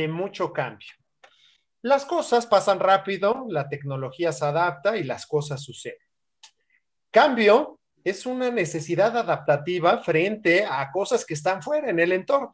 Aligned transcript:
de 0.00 0.08
mucho 0.08 0.52
cambio. 0.52 0.88
Las 1.82 2.04
cosas 2.04 2.46
pasan 2.46 2.78
rápido, 2.78 3.46
la 3.48 3.68
tecnología 3.68 4.32
se 4.32 4.44
adapta 4.44 4.96
y 4.96 5.04
las 5.04 5.26
cosas 5.26 5.62
suceden. 5.62 5.98
Cambio 7.10 7.80
es 8.04 8.26
una 8.26 8.50
necesidad 8.50 9.16
adaptativa 9.16 9.98
frente 10.02 10.64
a 10.64 10.90
cosas 10.92 11.24
que 11.24 11.34
están 11.34 11.62
fuera 11.62 11.90
en 11.90 12.00
el 12.00 12.12
entorno. 12.12 12.52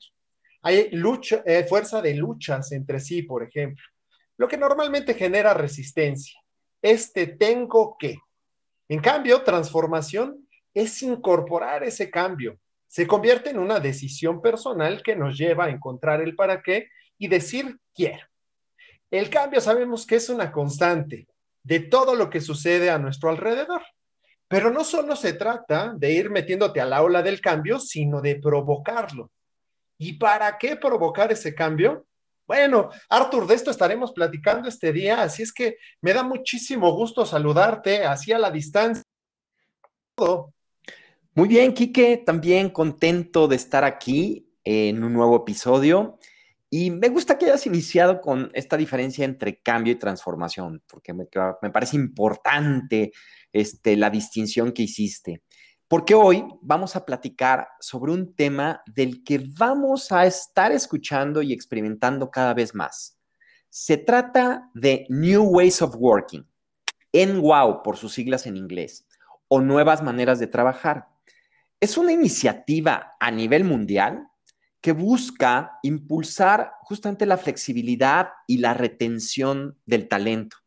Hay 0.62 0.90
lucha, 0.92 1.42
eh, 1.44 1.64
fuerza 1.68 2.00
de 2.02 2.14
luchas 2.14 2.72
entre 2.72 3.00
sí, 3.00 3.22
por 3.22 3.42
ejemplo, 3.42 3.84
lo 4.36 4.48
que 4.48 4.56
normalmente 4.56 5.14
genera 5.14 5.54
resistencia. 5.54 6.40
Este 6.82 7.26
tengo 7.26 7.96
que. 7.98 8.18
En 8.88 9.00
cambio, 9.00 9.42
transformación 9.42 10.48
es 10.74 11.02
incorporar 11.02 11.84
ese 11.84 12.10
cambio. 12.10 12.58
Se 12.86 13.06
convierte 13.06 13.50
en 13.50 13.58
una 13.58 13.80
decisión 13.80 14.40
personal 14.40 15.02
que 15.02 15.16
nos 15.16 15.36
lleva 15.36 15.64
a 15.64 15.70
encontrar 15.70 16.20
el 16.20 16.36
para 16.36 16.62
qué 16.62 16.88
y 17.18 17.28
decir 17.28 17.78
quiero. 17.94 18.26
El 19.10 19.30
cambio 19.30 19.60
sabemos 19.60 20.06
que 20.06 20.16
es 20.16 20.28
una 20.28 20.52
constante 20.52 21.26
de 21.62 21.80
todo 21.80 22.14
lo 22.14 22.30
que 22.30 22.40
sucede 22.40 22.90
a 22.90 22.98
nuestro 22.98 23.30
alrededor. 23.30 23.82
Pero 24.48 24.70
no 24.70 24.84
solo 24.84 25.16
se 25.16 25.32
trata 25.32 25.92
de 25.96 26.12
ir 26.12 26.30
metiéndote 26.30 26.80
a 26.80 26.86
la 26.86 27.02
ola 27.02 27.22
del 27.22 27.40
cambio, 27.40 27.80
sino 27.80 28.20
de 28.20 28.36
provocarlo. 28.36 29.30
¿Y 29.98 30.14
para 30.14 30.56
qué 30.58 30.76
provocar 30.76 31.32
ese 31.32 31.54
cambio? 31.54 32.06
Bueno, 32.46 32.90
Arthur, 33.08 33.46
de 33.48 33.56
esto 33.56 33.72
estaremos 33.72 34.12
platicando 34.12 34.68
este 34.68 34.92
día, 34.92 35.22
así 35.22 35.42
es 35.42 35.52
que 35.52 35.78
me 36.00 36.12
da 36.12 36.22
muchísimo 36.22 36.92
gusto 36.92 37.26
saludarte 37.26 38.04
así 38.04 38.30
a 38.30 38.38
la 38.38 38.52
distancia. 38.52 39.02
Muy 41.34 41.48
bien, 41.48 41.74
Quique, 41.74 42.22
también 42.24 42.70
contento 42.70 43.48
de 43.48 43.56
estar 43.56 43.82
aquí 43.82 44.48
en 44.62 45.02
un 45.02 45.12
nuevo 45.12 45.36
episodio. 45.36 46.15
Y 46.78 46.90
me 46.90 47.08
gusta 47.08 47.38
que 47.38 47.46
hayas 47.46 47.66
iniciado 47.66 48.20
con 48.20 48.50
esta 48.52 48.76
diferencia 48.76 49.24
entre 49.24 49.62
cambio 49.62 49.94
y 49.94 49.96
transformación, 49.96 50.82
porque 50.86 51.14
me, 51.14 51.24
parece 51.24 51.96
importante 51.96 53.12
este, 53.50 53.96
la 53.96 54.10
distinción 54.10 54.72
que 54.72 54.82
hiciste. 54.82 55.42
Porque 55.88 56.14
hoy 56.14 56.44
vamos 56.60 56.94
a 56.94 57.06
platicar 57.06 57.66
sobre 57.80 58.12
un 58.12 58.34
tema 58.34 58.82
del 58.94 59.24
que 59.24 59.42
vamos 59.58 60.12
a 60.12 60.26
estar 60.26 60.70
escuchando 60.70 61.40
y 61.40 61.54
experimentando 61.54 62.30
cada 62.30 62.52
vez 62.52 62.74
más. 62.74 63.18
Se 63.70 63.96
trata 63.96 64.70
de 64.74 65.06
New 65.08 65.44
Ways 65.44 65.80
of 65.80 65.96
Working, 65.96 66.46
NWOW 67.14 67.82
por 67.82 67.96
sus 67.96 68.12
siglas 68.12 68.46
en 68.46 68.58
inglés, 68.58 69.06
o 69.48 69.62
nuevas 69.62 70.02
maneras 70.02 70.38
de 70.38 70.46
trabajar. 70.46 71.08
Es 71.80 71.96
una 71.96 72.12
iniciativa 72.12 73.14
a 73.18 73.30
nivel 73.30 73.64
mundial 73.64 74.28
que 74.80 74.92
busca 74.92 75.78
impulsar 75.82 76.72
justamente 76.82 77.26
la 77.26 77.36
flexibilidad 77.36 78.28
y 78.46 78.58
la 78.58 78.74
retención 78.74 79.78
del 79.86 80.08
talento 80.08 80.58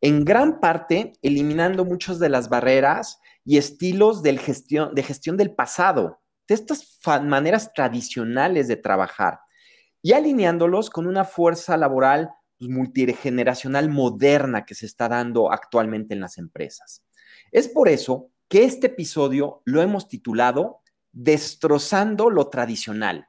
en 0.00 0.24
gran 0.24 0.60
parte 0.60 1.14
eliminando 1.22 1.84
muchas 1.84 2.18
de 2.18 2.28
las 2.28 2.48
barreras 2.48 3.20
y 3.44 3.58
estilos 3.58 4.22
de 4.22 4.36
gestión 4.36 5.36
del 5.36 5.54
pasado, 5.54 6.20
de 6.48 6.54
estas 6.54 6.98
maneras 7.22 7.72
tradicionales 7.72 8.68
de 8.68 8.76
trabajar, 8.76 9.40
y 10.02 10.12
alineándolos 10.12 10.90
con 10.90 11.06
una 11.06 11.24
fuerza 11.24 11.76
laboral 11.76 12.30
pues, 12.58 12.70
multigeneracional 12.70 13.88
moderna 13.88 14.64
que 14.64 14.74
se 14.74 14.86
está 14.86 15.08
dando 15.08 15.50
actualmente 15.50 16.14
en 16.14 16.20
las 16.20 16.38
empresas. 16.38 17.02
Es 17.50 17.68
por 17.68 17.88
eso 17.88 18.30
que 18.48 18.64
este 18.64 18.88
episodio 18.88 19.62
lo 19.64 19.82
hemos 19.82 20.08
titulado 20.08 20.80
Destrozando 21.18 22.28
lo 22.28 22.50
tradicional, 22.50 23.28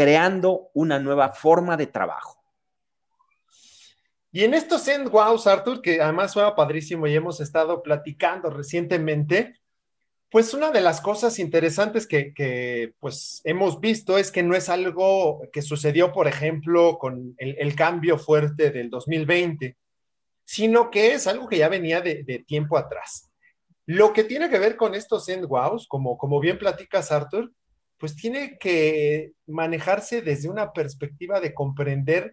creando 0.00 0.70
una 0.72 0.98
nueva 0.98 1.28
forma 1.28 1.76
de 1.76 1.86
trabajo. 1.86 2.42
Y 4.32 4.44
en 4.44 4.54
estos 4.54 4.88
End 4.88 5.12
Wows, 5.12 5.46
Arthur, 5.46 5.82
que 5.82 6.00
además 6.00 6.32
suena 6.32 6.54
padrísimo 6.54 7.06
y 7.06 7.14
hemos 7.14 7.38
estado 7.42 7.82
platicando 7.82 8.48
recientemente, 8.48 9.60
pues 10.30 10.54
una 10.54 10.70
de 10.70 10.80
las 10.80 11.02
cosas 11.02 11.38
interesantes 11.38 12.06
que, 12.06 12.94
pues 12.98 13.42
hemos 13.44 13.78
visto 13.78 14.16
es 14.16 14.32
que 14.32 14.42
no 14.42 14.56
es 14.56 14.70
algo 14.70 15.42
que 15.52 15.60
sucedió, 15.60 16.12
por 16.12 16.28
ejemplo, 16.28 16.96
con 16.96 17.34
el, 17.36 17.76
cambio 17.76 18.16
fuerte 18.16 18.70
del 18.70 18.88
2020, 18.88 19.76
sino 20.46 20.90
que 20.90 21.12
es 21.12 21.26
algo 21.26 21.46
que 21.46 21.58
ya 21.58 21.68
venía 21.68 22.00
de, 22.00 22.42
tiempo 22.48 22.78
atrás. 22.78 23.30
Lo 23.84 24.14
que 24.14 24.24
tiene 24.24 24.48
que 24.48 24.58
ver 24.58 24.76
con 24.76 24.94
estos 24.94 25.28
End 25.28 25.44
Wows, 25.44 25.86
como, 25.86 26.16
como 26.16 26.40
bien 26.40 26.58
platicas, 26.58 27.12
Arthur, 27.12 27.52
pues 28.00 28.16
tiene 28.16 28.56
que 28.58 29.32
manejarse 29.46 30.22
desde 30.22 30.48
una 30.48 30.72
perspectiva 30.72 31.38
de 31.38 31.52
comprender 31.52 32.32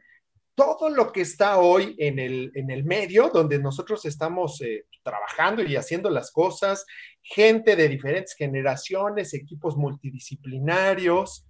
todo 0.55 0.89
lo 0.89 1.11
que 1.11 1.21
está 1.21 1.57
hoy 1.57 1.93
en 1.99 2.17
el, 2.17 2.51
en 2.55 2.71
el 2.71 2.85
medio, 2.85 3.29
donde 3.29 3.59
nosotros 3.59 4.05
estamos 4.05 4.59
eh, 4.61 4.85
trabajando 5.03 5.61
y 5.61 5.75
haciendo 5.75 6.09
las 6.09 6.31
cosas, 6.31 6.85
gente 7.21 7.75
de 7.75 7.89
diferentes 7.89 8.33
generaciones, 8.33 9.33
equipos 9.33 9.75
multidisciplinarios, 9.75 11.45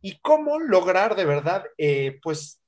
y 0.00 0.18
cómo 0.20 0.58
lograr 0.58 1.14
de 1.14 1.26
verdad, 1.26 1.64
eh, 1.78 2.18
pues, 2.22 2.60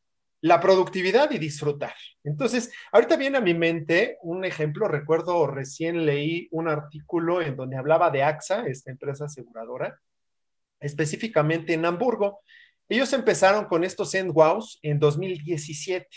la 0.43 0.61
productividad 0.61 1.31
y 1.31 1.39
disfrutar. 1.39 1.95
Entonces, 2.23 2.71
ahorita 2.93 3.17
viene 3.17 3.39
a 3.39 3.41
mi 3.41 3.55
mente 3.55 4.19
un 4.23 4.45
ejemplo, 4.45 4.87
recuerdo 4.87 5.47
recién 5.47 6.07
leí 6.07 6.49
un 6.53 6.69
artículo 6.69 7.41
en 7.41 7.57
donde 7.57 7.77
hablaba 7.77 8.11
de 8.11 8.23
AXA, 8.23 8.67
esta 8.67 8.91
empresa 8.91 9.25
aseguradora, 9.25 9.99
específicamente 10.81 11.75
en 11.75 11.85
Hamburgo, 11.85 12.41
ellos 12.89 13.13
empezaron 13.13 13.65
con 13.65 13.85
estos 13.85 14.15
EndWows 14.15 14.79
en 14.83 14.99
2017. 14.99 16.09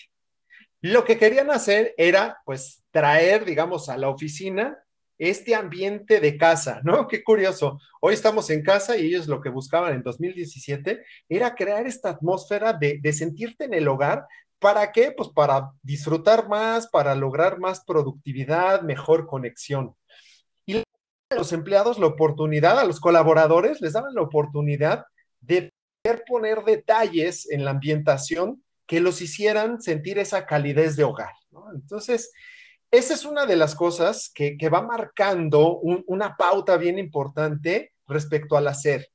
Lo 0.82 1.04
que 1.04 1.18
querían 1.18 1.50
hacer 1.52 1.94
era, 1.98 2.38
pues, 2.46 2.84
traer, 2.92 3.44
digamos, 3.44 3.90
a 3.90 3.98
la 3.98 4.10
oficina 4.10 4.78
este 5.18 5.54
ambiente 5.54 6.22
de 6.22 6.38
casa, 6.38 6.80
¿no? 6.84 7.08
Qué 7.10 7.24
curioso. 7.24 7.80
Hoy 8.02 8.14
estamos 8.14 8.50
en 8.50 8.64
casa 8.64 8.98
y 8.98 9.08
ellos 9.08 9.28
lo 9.28 9.42
que 9.42 9.50
buscaban 9.50 9.94
en 9.94 10.02
2017 10.02 11.04
era 11.28 11.54
crear 11.54 11.86
esta 11.86 12.10
atmósfera 12.10 12.72
de, 12.74 13.00
de 13.02 13.14
sentirte 13.14 13.66
en 13.66 13.74
el 13.74 13.88
hogar. 13.88 14.26
¿Para 14.60 14.92
qué? 14.92 15.12
Pues 15.12 15.30
para 15.30 15.72
disfrutar 15.82 16.48
más, 16.48 16.88
para 16.88 17.16
lograr 17.16 17.60
más 17.60 17.84
productividad, 17.84 18.82
mejor 18.82 19.28
conexión. 19.28 19.96
A 21.32 21.36
los 21.36 21.54
empleados 21.54 22.00
la 22.00 22.08
oportunidad, 22.08 22.80
a 22.80 22.86
los 22.86 23.00
colaboradores 23.00 23.82
les 23.82 23.94
daban 23.94 24.16
la 24.16 24.22
oportunidad 24.22 25.06
de 25.42 25.72
poner 26.28 26.64
detalles 26.64 27.50
en 27.52 27.66
la 27.66 27.72
ambientación 27.72 28.64
que 28.88 29.00
los 29.00 29.22
hicieran 29.22 29.80
sentir 29.80 30.18
esa 30.18 30.48
calidez 30.48 30.96
de 30.96 31.04
hogar. 31.04 31.34
Entonces, 31.76 32.32
esa 32.90 33.14
es 33.14 33.26
una 33.26 33.46
de 33.46 33.56
las 33.56 33.76
cosas 33.76 34.32
que, 34.34 34.58
va 34.70 34.82
marcando 34.82 35.78
una 35.78 36.36
pauta 36.36 36.78
bien 36.78 36.98
importante 36.98 37.94
respecto 38.08 38.58
al 38.58 38.68
hacer. 38.68 39.08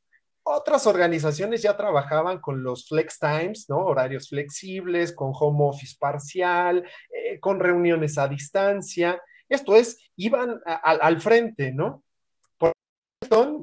Otras 0.44 0.86
organizaciones 0.86 1.62
ya 1.62 1.76
trabajaban 1.76 2.40
con 2.40 2.62
los 2.62 2.86
flex 2.86 3.18
times, 3.18 3.66
¿no? 3.68 3.78
Horarios 3.78 4.28
flexibles, 4.28 5.12
con 5.12 5.32
home 5.34 5.64
office 5.64 5.96
parcial, 5.98 6.84
eh, 7.10 7.40
con 7.40 7.58
reuniones 7.58 8.18
a 8.18 8.28
distancia. 8.28 9.20
Esto 9.48 9.74
es, 9.74 9.98
iban 10.16 10.60
al 10.64 11.20
frente, 11.20 11.72
¿no? 11.72 12.03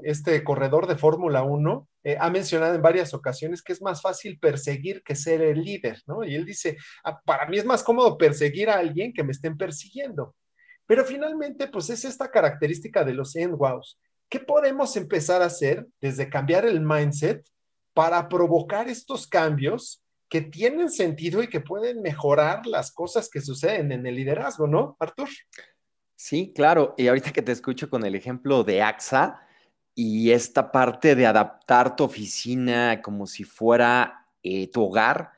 Este 0.03 0.43
corredor 0.43 0.87
de 0.87 0.95
Fórmula 0.95 1.43
1, 1.43 1.87
eh, 2.03 2.17
ha 2.19 2.29
mencionado 2.29 2.73
en 2.73 2.81
varias 2.81 3.13
ocasiones 3.13 3.61
que 3.61 3.73
es 3.73 3.81
más 3.81 4.01
fácil 4.01 4.39
perseguir 4.39 5.03
que 5.03 5.15
ser 5.15 5.41
el 5.41 5.63
líder, 5.63 6.01
¿no? 6.07 6.23
Y 6.23 6.35
él 6.35 6.45
dice, 6.45 6.77
ah, 7.03 7.19
para 7.23 7.45
mí 7.47 7.57
es 7.57 7.65
más 7.65 7.83
cómodo 7.83 8.17
perseguir 8.17 8.69
a 8.69 8.79
alguien 8.79 9.13
que 9.13 9.23
me 9.23 9.31
estén 9.31 9.57
persiguiendo. 9.57 10.35
Pero 10.87 11.05
finalmente, 11.05 11.67
pues 11.67 11.89
es 11.89 12.03
esta 12.05 12.29
característica 12.29 13.03
de 13.03 13.13
los 13.13 13.35
NWOWs. 13.35 13.99
¿Qué 14.27 14.39
podemos 14.39 14.95
empezar 14.97 15.41
a 15.41 15.45
hacer 15.45 15.85
desde 15.99 16.29
cambiar 16.29 16.65
el 16.65 16.81
mindset 16.81 17.45
para 17.93 18.27
provocar 18.27 18.87
estos 18.87 19.27
cambios 19.27 20.03
que 20.29 20.41
tienen 20.41 20.89
sentido 20.89 21.43
y 21.43 21.47
que 21.47 21.59
pueden 21.59 22.01
mejorar 22.01 22.65
las 22.65 22.91
cosas 22.91 23.29
que 23.29 23.41
suceden 23.41 23.91
en 23.91 24.05
el 24.05 24.15
liderazgo, 24.15 24.65
¿no, 24.65 24.95
Artur? 24.99 25.29
Sí, 26.15 26.53
claro. 26.55 26.93
Y 26.97 27.07
ahorita 27.07 27.31
que 27.31 27.41
te 27.41 27.51
escucho 27.51 27.89
con 27.89 28.05
el 28.05 28.15
ejemplo 28.15 28.63
de 28.63 28.81
AXA, 28.81 29.41
y 29.95 30.31
esta 30.31 30.71
parte 30.71 31.15
de 31.15 31.25
adaptar 31.25 31.95
tu 31.95 32.03
oficina 32.03 33.01
como 33.01 33.27
si 33.27 33.43
fuera 33.43 34.27
eh, 34.43 34.69
tu 34.71 34.83
hogar, 34.83 35.31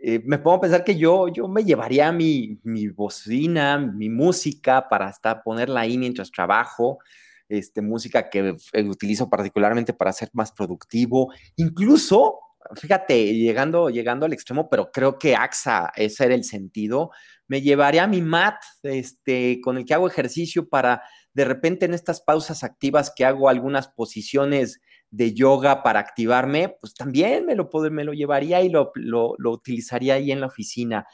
eh, 0.00 0.22
me 0.24 0.38
pongo 0.38 0.58
a 0.58 0.60
pensar 0.60 0.84
que 0.84 0.96
yo, 0.96 1.28
yo 1.28 1.48
me 1.48 1.64
llevaría 1.64 2.12
mi, 2.12 2.60
mi 2.62 2.88
bocina, 2.88 3.78
mi 3.78 4.08
música 4.08 4.88
para 4.88 5.08
hasta 5.08 5.42
ponerla 5.42 5.80
ahí 5.80 5.98
mientras 5.98 6.30
trabajo, 6.30 6.98
este, 7.48 7.82
música 7.82 8.30
que 8.30 8.56
eh, 8.72 8.82
utilizo 8.84 9.28
particularmente 9.28 9.92
para 9.92 10.12
ser 10.12 10.30
más 10.34 10.52
productivo, 10.52 11.32
incluso, 11.56 12.38
fíjate, 12.76 13.34
llegando, 13.34 13.90
llegando 13.90 14.26
al 14.26 14.32
extremo, 14.32 14.68
pero 14.68 14.92
creo 14.92 15.18
que 15.18 15.34
AXA, 15.34 15.90
ese 15.96 16.26
era 16.26 16.34
el 16.34 16.44
sentido, 16.44 17.10
me 17.48 17.60
llevaría 17.60 18.06
mi 18.06 18.22
mat 18.22 18.56
este, 18.82 19.60
con 19.62 19.78
el 19.78 19.84
que 19.84 19.94
hago 19.94 20.06
ejercicio 20.06 20.68
para 20.68 21.02
de 21.38 21.44
repente 21.44 21.86
en 21.86 21.94
estas 21.94 22.20
pausas 22.20 22.64
activas 22.64 23.12
que 23.14 23.24
hago 23.24 23.48
algunas 23.48 23.86
posiciones 23.86 24.80
de 25.08 25.34
yoga 25.34 25.84
para 25.84 26.00
activarme, 26.00 26.76
pues 26.80 26.94
también 26.94 27.46
me 27.46 27.54
lo, 27.54 27.70
me 27.92 28.02
lo 28.02 28.12
llevaría 28.12 28.60
y 28.60 28.70
lo, 28.70 28.90
utilizaría 29.44 30.14
ahí 30.14 30.32
en 30.32 30.40
la 30.40 30.48
oficina. 30.48 31.06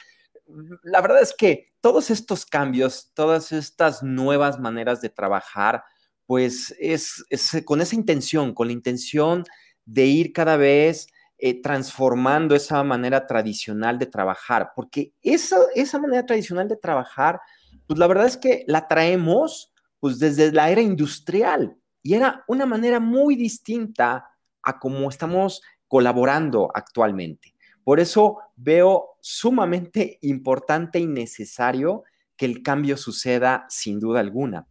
La 0.82 1.02
verdad 1.02 1.20
es 1.20 1.34
que 1.36 1.74
todos 1.82 2.10
estos 2.10 2.46
cambios, 2.46 3.10
todas 3.12 3.52
estas 3.52 4.02
nuevas 4.02 4.58
maneras 4.58 5.02
de 5.02 5.10
trabajar, 5.10 5.84
pues 6.24 6.74
es, 6.78 7.22
con 7.66 7.82
esa 7.82 7.94
intención, 7.94 8.54
con 8.54 8.68
la 8.68 8.72
intención 8.72 9.44
de 9.84 10.06
ir 10.06 10.32
cada 10.32 10.56
vez 10.56 11.06
eh, 11.36 11.60
transformando 11.60 12.54
esa 12.54 12.82
manera 12.82 13.26
tradicional 13.26 13.98
de 13.98 14.06
trabajar, 14.06 14.72
porque 14.74 15.12
esa, 15.20 15.58
esa 15.74 15.98
manera 15.98 16.24
tradicional 16.24 16.66
de 16.66 16.76
trabajar, 16.76 17.42
pues 17.86 17.98
la 17.98 18.06
verdad 18.06 18.24
es 18.24 18.38
que 18.38 18.64
la 18.66 18.88
traemos 18.88 19.73
pues 20.04 20.18
desde 20.18 20.52
la 20.52 20.68
era 20.68 20.82
industrial 20.82 21.78
y 22.02 22.12
era 22.12 22.44
una 22.46 22.66
manera 22.66 23.00
muy 23.00 23.36
distinta 23.36 24.28
a 24.62 24.78
cómo 24.78 25.08
estamos 25.08 25.62
colaborando 25.88 26.70
actualmente. 26.74 27.54
Por 27.82 27.98
eso 28.00 28.36
veo 28.54 29.16
sumamente 29.22 30.18
importante 30.20 30.98
y 30.98 31.06
necesario 31.06 32.04
que 32.36 32.44
el 32.44 32.62
cambio 32.62 32.98
suceda 32.98 33.64
sin 33.70 33.98
duda 33.98 34.20
alguna. 34.20 34.68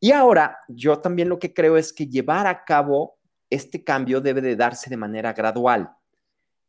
Y 0.00 0.12
ahora 0.12 0.56
yo 0.66 0.98
también 0.98 1.28
lo 1.28 1.38
que 1.38 1.52
creo 1.52 1.76
es 1.76 1.92
que 1.92 2.06
llevar 2.06 2.46
a 2.46 2.64
cabo 2.64 3.18
este 3.50 3.84
cambio 3.84 4.22
debe 4.22 4.40
de 4.40 4.56
darse 4.56 4.88
de 4.88 4.96
manera 4.96 5.34
gradual. 5.34 5.90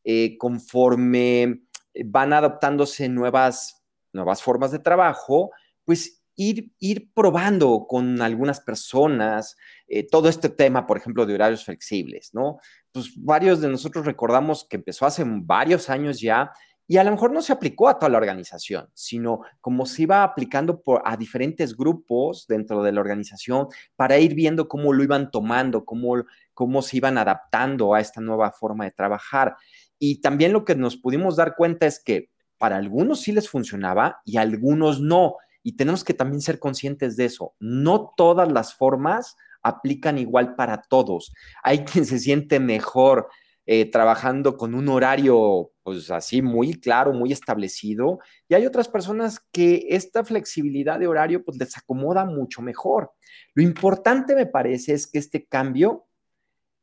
Eh, 0.04 0.38
conforme 0.38 1.62
van 2.04 2.34
adoptándose 2.34 3.08
nuevas, 3.08 3.82
nuevas 4.12 4.44
formas 4.44 4.74
de 4.74 4.80
trabajo, 4.80 5.52
pues 5.86 6.21
ir, 6.36 7.14
probando 7.14 7.86
con 7.88 8.22
algunas 8.22 8.60
personas 8.60 9.56
eh, 9.88 10.08
todo 10.08 10.30
este 10.30 10.50
tema, 10.50 10.88
por 10.88 10.98
ejemplo, 10.98 11.26
de 11.26 11.36
horarios 11.36 11.66
flexibles, 11.66 12.34
¿no? 12.34 12.60
Pues 12.92 13.12
varios 13.18 13.62
de 13.62 13.70
nosotros 13.70 14.06
recordamos 14.06 14.66
que 14.70 14.78
empezó 14.78 15.06
hace 15.06 15.24
varios 15.26 15.90
años 15.90 16.20
ya 16.20 16.52
y 16.92 16.98
a 16.98 17.06
lo 17.06 17.12
mejor 17.12 17.32
no 17.32 17.42
se 17.42 17.54
aplicó 17.54 17.88
a 17.88 17.98
toda 17.98 18.10
la 18.10 18.18
organización, 18.18 18.90
sino 18.94 19.44
como 19.62 19.86
se 19.86 20.02
iba 20.02 20.24
aplicando 20.24 20.84
a 21.06 21.16
diferentes 21.16 21.78
grupos 21.78 22.48
dentro 22.48 22.84
de 22.84 22.92
la 22.92 23.00
organización 23.00 23.68
para 23.96 24.20
ir 24.20 24.36
viendo 24.36 24.68
cómo 24.68 24.92
lo 24.92 25.02
iban 25.02 25.32
tomando, 25.32 25.86
cómo, 25.86 26.26
cómo 26.54 26.82
se 26.82 26.98
iban 26.98 27.18
adaptando 27.18 27.94
a 27.94 28.02
esta 28.02 28.20
nueva 28.20 28.52
forma 28.52 28.84
de 28.84 28.92
trabajar. 28.92 29.56
Y 30.00 30.20
también 30.20 30.52
lo 30.52 30.66
que 30.66 30.76
nos 30.76 30.98
pudimos 30.98 31.38
dar 31.38 31.56
cuenta 31.56 31.86
es 31.86 32.04
que 32.04 32.30
para 32.58 32.76
algunos 32.76 33.22
sí 33.22 33.32
les 33.32 33.50
funcionaba 33.50 34.22
y 34.26 34.36
algunos 34.36 35.00
no. 35.00 35.38
Y 35.64 35.76
tenemos 35.76 36.04
que 36.04 36.14
también 36.14 36.42
ser 36.42 36.60
conscientes 36.60 37.16
de 37.16 37.26
eso. 37.26 37.56
No 37.60 38.14
todas 38.16 38.52
las 38.52 38.74
formas 38.74 39.36
aplican 39.64 40.18
igual 40.18 40.56
para 40.56 40.82
todos. 40.82 41.34
Hay 41.64 41.80
quien 41.86 42.06
se 42.06 42.20
siente 42.20 42.60
mejor 42.60 43.28
eh, 43.68 43.90
trabajando 43.90 44.58
con 44.58 44.74
un 44.74 44.90
horario, 44.90 45.72
pues 45.84 46.10
así, 46.10 46.42
muy 46.42 46.80
claro, 46.80 47.14
muy 47.14 47.32
establecido, 47.32 48.20
y 48.50 48.56
hay 48.56 48.66
otras 48.66 48.88
personas 48.88 49.40
que 49.52 49.86
esta 49.90 50.24
flexibilidad 50.24 51.00
de 51.00 51.08
horario, 51.08 51.46
pues 51.46 51.58
les 51.58 51.78
acomoda 51.78 52.26
mucho 52.26 52.64
mejor. 52.64 53.12
Lo 53.54 53.62
importante, 53.62 54.36
me 54.36 54.48
parece, 54.48 54.94
es 54.94 55.06
que 55.06 55.20
este 55.20 55.46
cambio 55.46 56.08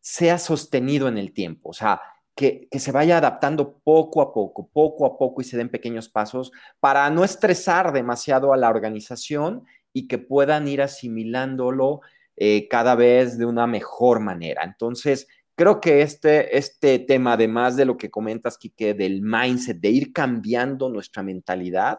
sea 0.00 0.38
sostenido 0.38 1.08
en 1.08 1.18
el 1.18 1.32
tiempo. 1.32 1.70
O 1.70 1.72
sea, 1.74 2.00
que, 2.38 2.68
se 2.70 2.92
vaya 2.92 3.18
adaptando 3.18 3.80
poco 3.82 4.22
a 4.22 4.32
poco, 4.32 4.68
poco 4.72 5.04
a 5.06 5.18
poco 5.18 5.40
y 5.40 5.44
se 5.44 5.56
den 5.56 5.70
pequeños 5.70 6.08
pasos 6.08 6.52
para 6.78 7.10
no 7.10 7.24
estresar 7.24 7.92
demasiado 7.92 8.52
a 8.52 8.56
la 8.56 8.70
organización 8.70 9.64
y 9.92 10.06
que 10.06 10.18
puedan 10.18 10.68
ir 10.68 10.80
asimilándolo 10.80 12.00
eh, 12.36 12.68
cada 12.68 12.94
vez 12.94 13.38
de 13.38 13.44
una 13.44 13.66
mejor 13.66 14.20
manera. 14.20 14.62
Entonces, 14.62 15.26
creo 15.56 15.80
que 15.80 16.02
este, 16.02 16.56
este 16.56 17.00
tema, 17.00 17.32
además 17.32 17.74
de 17.74 17.86
lo 17.86 17.96
que 17.96 18.08
comentas, 18.08 18.56
Kike, 18.56 18.94
del 18.94 19.20
mindset, 19.20 19.80
de 19.80 19.90
ir 19.90 20.12
cambiando 20.12 20.88
nuestra 20.88 21.24
mentalidad, 21.24 21.98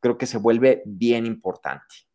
creo 0.00 0.16
que 0.16 0.24
se 0.24 0.38
vuelve 0.38 0.82
bien 0.86 1.26
importante. 1.26 2.06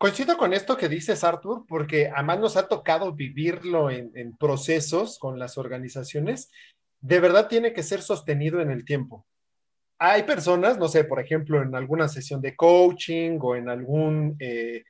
Coincido 0.00 0.38
con 0.38 0.54
esto 0.54 0.78
que 0.78 0.88
dices, 0.88 1.22
Arthur, 1.24 1.66
porque 1.68 2.08
además 2.08 2.40
nos 2.40 2.56
ha 2.56 2.68
tocado 2.68 3.12
vivirlo 3.12 3.90
en, 3.90 4.34
procesos 4.38 5.18
con 5.18 5.38
las 5.38 5.58
organizaciones. 5.58 6.50
De 7.02 7.20
verdad 7.20 7.48
tiene 7.48 7.74
que 7.74 7.82
ser 7.82 8.00
sostenido 8.00 8.62
en 8.62 8.70
el 8.70 8.86
tiempo. 8.86 9.26
Hay 9.98 10.22
personas, 10.22 10.78
no 10.78 10.88
sé, 10.88 11.04
por 11.04 11.20
ejemplo, 11.20 11.60
en 11.60 11.74
alguna 11.74 12.08
sesión 12.08 12.40
de 12.40 12.56
coaching 12.56 13.36
o 13.42 13.56
en 13.56 13.68
algún 13.68 14.36
eh, 14.38 14.84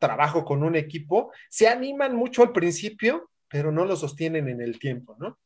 trabajo 0.00 0.44
con 0.44 0.64
un 0.64 0.74
equipo, 0.74 1.30
se 1.48 1.68
animan 1.68 2.16
mucho 2.16 2.42
al 2.42 2.50
principio, 2.50 3.30
pero 3.48 3.70
no 3.70 3.84
lo 3.84 3.94
sostienen 3.94 4.48
en 4.48 4.60
el 4.60 4.80
tiempo, 4.80 5.14
¿no? 5.20 5.38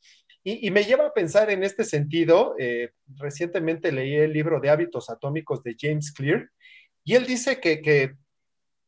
Y, 0.42 0.70
me 0.70 0.84
lleva 0.84 1.08
a 1.08 1.12
pensar 1.12 1.50
en 1.50 1.62
este 1.62 1.84
sentido. 1.84 2.54
Eh, 2.58 2.92
recientemente 3.18 3.92
leí 3.92 4.14
el 4.14 4.32
libro 4.32 4.60
de 4.60 4.70
hábitos 4.70 5.10
atómicos 5.10 5.62
de 5.62 5.76
James 5.78 6.10
Clear 6.10 6.48
y 7.04 7.16
él 7.16 7.26
dice 7.26 7.60
que, 7.60 7.82
que 7.82 8.14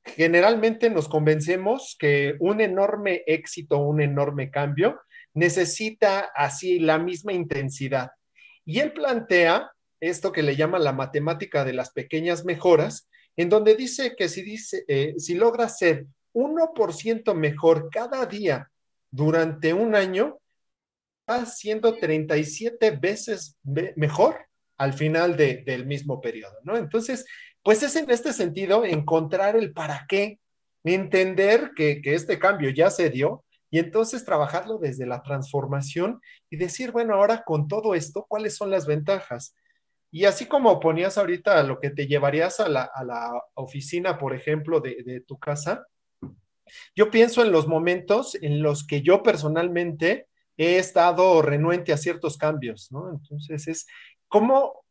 generalmente 0.05 0.91
nos 0.91 1.09
convencemos 1.09 1.97
que 1.99 2.37
un 2.41 2.61
enorme 2.61 3.23
éxito, 3.27 3.79
un 3.79 4.01
enorme 4.01 4.51
cambio, 4.51 5.01
necesita 5.35 6.31
así 6.35 6.79
la 6.79 6.99
misma 6.99 7.33
intensidad. 7.33 8.11
Y 8.65 8.81
él 8.81 8.93
plantea 8.93 9.71
esto 10.01 10.33
que 10.33 10.43
le 10.43 10.57
llama 10.57 10.79
la 10.79 10.93
matemática 10.93 11.65
de 11.65 11.73
las 11.73 11.93
pequeñas 11.93 12.45
mejoras, 12.45 13.09
en 13.37 13.49
donde 13.49 13.77
dice 13.77 14.15
que 14.17 14.29
si, 14.29 14.43
dice, 14.43 14.85
eh, 14.89 15.15
si 15.19 15.35
logra 15.35 15.69
ser 15.69 16.07
1% 16.35 17.35
mejor 17.35 17.89
cada 17.91 18.27
día 18.27 18.71
durante 19.11 19.73
un 19.73 19.95
año, 19.95 20.39
va 21.29 21.47
siendo 21.47 21.95
37 21.95 22.91
veces 22.93 23.57
mejor 23.97 24.47
al 24.77 24.93
final 24.93 25.37
del 25.37 25.87
mismo 25.87 26.21
periodo, 26.21 26.57
¿no? 26.65 26.77
Entonces, 26.77 27.25
pues 27.63 27.83
es 27.83 27.97
en 27.97 28.11
este 28.11 28.33
sentido 28.33 28.85
encontrar 28.85 29.57
el 29.57 29.73
para 29.73 30.07
qué, 30.09 30.41
entender 30.85 31.73
que, 31.77 32.01
este 32.05 32.39
cambio 32.39 32.71
ya 32.71 32.91
se 32.91 33.11
dio 33.11 33.45
y 33.71 33.79
entonces 33.79 34.25
trabajarlo 34.25 34.79
desde 34.79 35.07
la 35.07 35.23
transformación 35.23 36.21
y 36.51 36.57
decir, 36.57 36.91
bueno, 36.91 37.15
ahora 37.15 37.45
con 37.45 37.69
todo 37.69 37.95
esto, 37.95 38.27
¿cuáles 38.29 38.57
son 38.57 38.71
las 38.71 38.87
ventajas? 38.87 39.55
Y 40.11 40.27
así 40.27 40.47
como 40.47 40.79
ponías 40.79 41.17
ahorita 41.17 41.63
lo 41.63 41.79
que 41.79 41.91
te 41.91 42.07
llevarías 42.07 42.61
a 42.61 42.69
la, 42.69 42.91
oficina, 43.55 44.19
por 44.19 44.35
ejemplo, 44.35 44.81
de, 44.81 45.03
de, 45.05 45.21
tu 45.21 45.39
casa, 45.39 45.87
yo 46.95 47.11
pienso 47.11 47.43
en 47.43 47.53
los 47.53 47.67
momentos 47.67 48.35
en 48.35 48.63
los 48.63 48.87
que 48.87 49.01
yo 49.01 49.23
personalmente 49.23 50.27
he 50.59 50.77
estado 50.77 51.41
renuente 51.41 51.93
a 51.93 51.97
ciertos 51.97 52.37
cambios, 52.37 52.93
¿no? 52.93 53.11
Entonces 53.11 53.69
es 53.69 53.87
cómo 54.29 54.82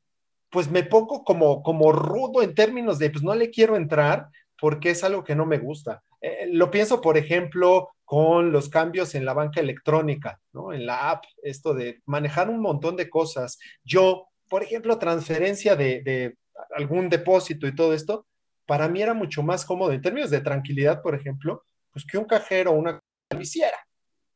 pues 0.52 0.70
me 0.70 0.84
pongo 0.84 1.24
como, 1.24 1.64
como 1.64 1.92
rudo 1.92 2.44
en 2.44 2.54
términos 2.54 3.00
de, 3.00 3.10
pues 3.10 3.24
no 3.24 3.34
le 3.34 3.50
quiero 3.50 3.76
entrar 3.76 4.28
porque 4.60 4.92
es 4.92 5.04
algo 5.04 5.24
que 5.24 5.36
no 5.36 5.46
me 5.46 5.58
gusta. 5.58 6.04
Eh, 6.22 6.48
lo 6.52 6.70
pienso, 6.70 7.02
por 7.02 7.18
ejemplo, 7.18 7.90
con 8.06 8.52
los 8.52 8.70
cambios 8.70 9.16
en 9.16 9.26
la 9.26 9.34
banca 9.34 9.62
electrónica, 9.62 10.40
¿no? 10.54 10.74
En 10.74 10.86
la 10.86 11.10
app, 11.10 11.24
esto 11.42 11.74
de 11.74 12.02
manejar 12.06 12.50
un 12.50 12.60
montón 12.60 12.96
de 12.96 13.10
cosas. 13.10 13.58
Yo, 13.84 14.28
por 14.50 14.62
ejemplo, 14.62 15.00
transferencia 15.00 15.76
de, 15.76 16.02
de 16.04 16.38
algún 16.76 17.10
depósito 17.10 17.66
y 17.66 17.74
todo 17.74 17.94
esto, 17.94 18.28
para 18.68 18.88
mí 18.88 19.02
era 19.02 19.14
mucho 19.14 19.42
más 19.42 19.66
cómodo 19.66 19.94
en 19.94 20.02
términos 20.02 20.30
de 20.30 20.42
tranquilidad, 20.42 21.02
por 21.02 21.16
ejemplo, 21.16 21.64
pues 21.92 22.06
que 22.06 22.18
un 22.18 22.26
cajero 22.26 22.72
o 22.72 22.76
una 22.76 23.00
lo 23.30 23.42
hiciera. 23.42 23.78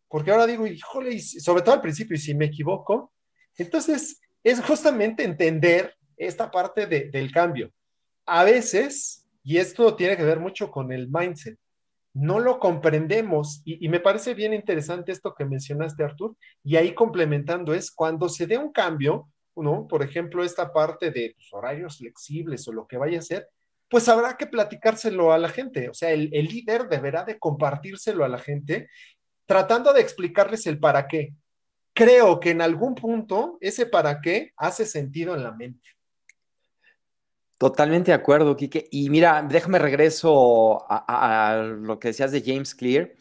Porque 0.07 0.31
ahora 0.31 0.47
digo, 0.47 0.65
híjole, 0.65 1.19
sobre 1.19 1.61
todo 1.61 1.75
al 1.75 1.81
principio, 1.81 2.15
y 2.15 2.19
si 2.19 2.33
me 2.33 2.45
equivoco, 2.45 3.11
entonces 3.57 4.21
es 4.43 4.61
justamente 4.61 5.23
entender 5.23 5.95
esta 6.17 6.51
parte 6.51 6.87
del 6.87 7.31
cambio. 7.31 7.71
A 8.25 8.43
veces, 8.43 9.27
y 9.43 9.57
esto 9.57 9.95
tiene 9.95 10.17
que 10.17 10.23
ver 10.23 10.39
mucho 10.39 10.71
con 10.71 10.91
el 10.91 11.07
mindset, 11.09 11.57
no 12.15 12.39
lo 12.39 12.59
comprendemos 12.59 13.61
y, 13.65 13.89
me 13.89 13.99
parece 13.99 14.33
bien 14.33 14.53
interesante 14.53 15.11
esto 15.11 15.35
que 15.35 15.43
mencionaste, 15.43 16.01
Artur, 16.01 16.37
y 16.63 16.77
ahí 16.77 16.95
complementando 16.95 17.73
es 17.73 17.91
cuando 17.91 18.29
se 18.29 18.47
dé 18.47 18.57
un 18.57 18.71
cambio, 18.71 19.29
¿no? 19.53 19.85
Por 19.85 20.01
ejemplo, 20.01 20.41
esta 20.41 20.71
parte 20.71 21.11
de 21.11 21.35
horarios 21.51 21.97
flexibles 21.97 22.65
o 22.69 22.71
lo 22.71 22.87
que 22.87 22.97
vaya 22.97 23.19
a 23.19 23.21
ser, 23.21 23.49
pues 23.89 24.07
habrá 24.07 24.37
que 24.37 24.47
platicárselo 24.47 25.33
a 25.33 25.37
la 25.37 25.49
gente. 25.49 25.89
O 25.89 25.93
sea, 25.93 26.11
el, 26.11 26.29
el 26.33 26.45
líder 26.45 26.87
deberá 26.87 27.25
de 27.25 27.37
compartírselo 27.37 28.23
a 28.23 28.29
la 28.29 28.39
gente, 28.39 28.87
tratando 29.45 29.91
de 29.91 29.99
explicarles 29.99 30.65
el 30.67 30.79
para 30.79 31.07
qué. 31.07 31.33
Creo 31.93 32.39
que 32.39 32.51
en 32.51 32.61
algún 32.61 32.95
punto 32.95 33.57
ese 33.59 33.85
para 33.85 34.21
qué 34.21 34.53
hace 34.55 34.85
sentido 34.85 35.35
en 35.35 35.43
la 35.43 35.51
mente. 35.51 35.89
Totalmente 37.57 38.11
de 38.11 38.15
acuerdo, 38.15 38.55
Kike. 38.57 38.87
Y 38.91 39.09
mira, 39.09 39.45
déjame 39.49 39.79
regreso 39.79 40.85
a, 40.89 41.63
lo 41.63 41.99
que 41.99 42.09
decías 42.09 42.31
de 42.31 42.43
James 42.45 42.75
Clear, 42.75 43.13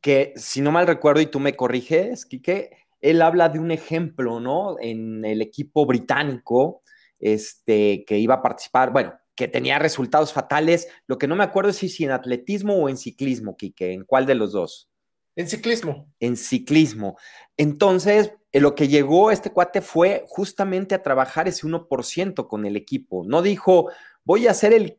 que 0.00 0.32
si 0.36 0.60
no 0.60 0.70
mal 0.70 0.86
recuerdo 0.86 1.20
y 1.20 1.26
tú 1.26 1.40
me 1.40 1.56
corriges, 1.56 2.24
Kike, 2.24 2.70
él 3.00 3.22
habla 3.22 3.48
de 3.48 3.58
un 3.58 3.70
ejemplo, 3.72 4.38
¿no? 4.38 4.76
En 4.78 5.24
el 5.24 5.42
equipo 5.42 5.86
británico, 5.86 6.82
este, 7.18 8.04
que 8.06 8.18
iba 8.18 8.36
a 8.36 8.42
participar, 8.42 8.92
bueno, 8.92 9.14
que 9.34 9.48
tenía 9.48 9.78
resultados 9.78 10.32
fatales. 10.32 10.86
Lo 11.06 11.18
que 11.18 11.26
no 11.26 11.34
me 11.34 11.44
acuerdo 11.44 11.70
es 11.70 11.78
si 11.78 12.04
en 12.04 12.12
atletismo 12.12 12.76
o 12.76 12.88
en 12.88 12.96
ciclismo, 12.96 13.56
Kike, 13.56 13.92
¿en 13.92 14.04
cuál 14.04 14.26
de 14.26 14.36
los 14.36 14.52
dos? 14.52 14.88
En 15.34 15.48
ciclismo. 15.48 16.12
En 16.20 16.36
ciclismo. 16.36 17.16
Entonces, 17.56 18.32
lo 18.52 18.74
que 18.74 18.88
llegó 18.88 19.30
este 19.30 19.50
cuate 19.50 19.80
fue 19.80 20.24
justamente 20.26 20.94
a 20.94 21.02
trabajar 21.02 21.46
ese 21.46 21.66
1% 21.66 22.48
con 22.48 22.66
el 22.66 22.76
equipo. 22.76 23.24
No 23.24 23.42
dijo, 23.42 23.90
voy 24.24 24.48
a 24.48 24.50
hacer 24.50 24.98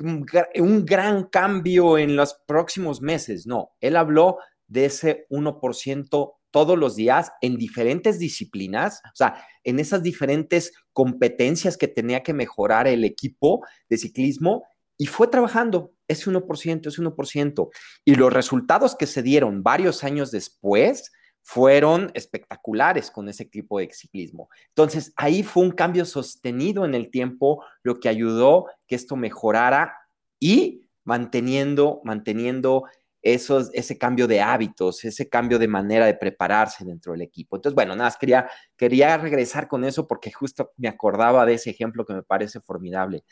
un 0.00 0.84
gran 0.84 1.24
cambio 1.24 1.96
en 1.96 2.16
los 2.16 2.34
próximos 2.46 3.00
meses. 3.00 3.46
No, 3.46 3.72
él 3.80 3.96
habló 3.96 4.38
de 4.66 4.86
ese 4.86 5.26
1% 5.30 6.34
todos 6.50 6.78
los 6.78 6.96
días 6.96 7.32
en 7.40 7.56
diferentes 7.56 8.18
disciplinas, 8.18 9.00
o 9.06 9.16
sea, 9.16 9.42
en 9.64 9.80
esas 9.80 10.02
diferentes 10.02 10.72
competencias 10.92 11.78
que 11.78 11.88
tenía 11.88 12.22
que 12.22 12.34
mejorar 12.34 12.86
el 12.86 13.04
equipo 13.04 13.64
de 13.88 13.96
ciclismo 13.96 14.64
y 14.98 15.06
fue 15.06 15.28
trabajando 15.28 15.94
ese 16.06 16.30
1%, 16.30 16.86
ese 16.86 17.02
1%. 17.02 17.70
Y 18.04 18.14
los 18.16 18.32
resultados 18.32 18.94
que 18.94 19.06
se 19.06 19.22
dieron 19.22 19.62
varios 19.62 20.04
años 20.04 20.30
después 20.30 21.10
fueron 21.42 22.10
espectaculares 22.14 23.10
con 23.10 23.28
ese 23.28 23.42
equipo 23.42 23.80
de 23.80 23.90
ciclismo. 23.92 24.48
Entonces, 24.68 25.12
ahí 25.16 25.42
fue 25.42 25.64
un 25.64 25.72
cambio 25.72 26.04
sostenido 26.04 26.84
en 26.84 26.94
el 26.94 27.10
tiempo, 27.10 27.64
lo 27.82 27.98
que 27.98 28.08
ayudó 28.08 28.66
que 28.86 28.94
esto 28.94 29.16
mejorara 29.16 29.94
y 30.38 30.88
manteniendo, 31.04 32.00
manteniendo 32.04 32.84
esos, 33.22 33.70
ese 33.72 33.98
cambio 33.98 34.26
de 34.26 34.40
hábitos, 34.40 35.04
ese 35.04 35.28
cambio 35.28 35.58
de 35.58 35.68
manera 35.68 36.06
de 36.06 36.14
prepararse 36.14 36.84
dentro 36.84 37.12
del 37.12 37.22
equipo. 37.22 37.56
Entonces, 37.56 37.74
bueno, 37.74 37.94
nada 37.94 38.08
más 38.08 38.16
quería, 38.16 38.48
quería 38.76 39.16
regresar 39.16 39.68
con 39.68 39.84
eso 39.84 40.06
porque 40.06 40.32
justo 40.32 40.72
me 40.76 40.88
acordaba 40.88 41.44
de 41.44 41.54
ese 41.54 41.70
ejemplo 41.70 42.04
que 42.04 42.14
me 42.14 42.22
parece 42.22 42.60
formidable. 42.60 43.24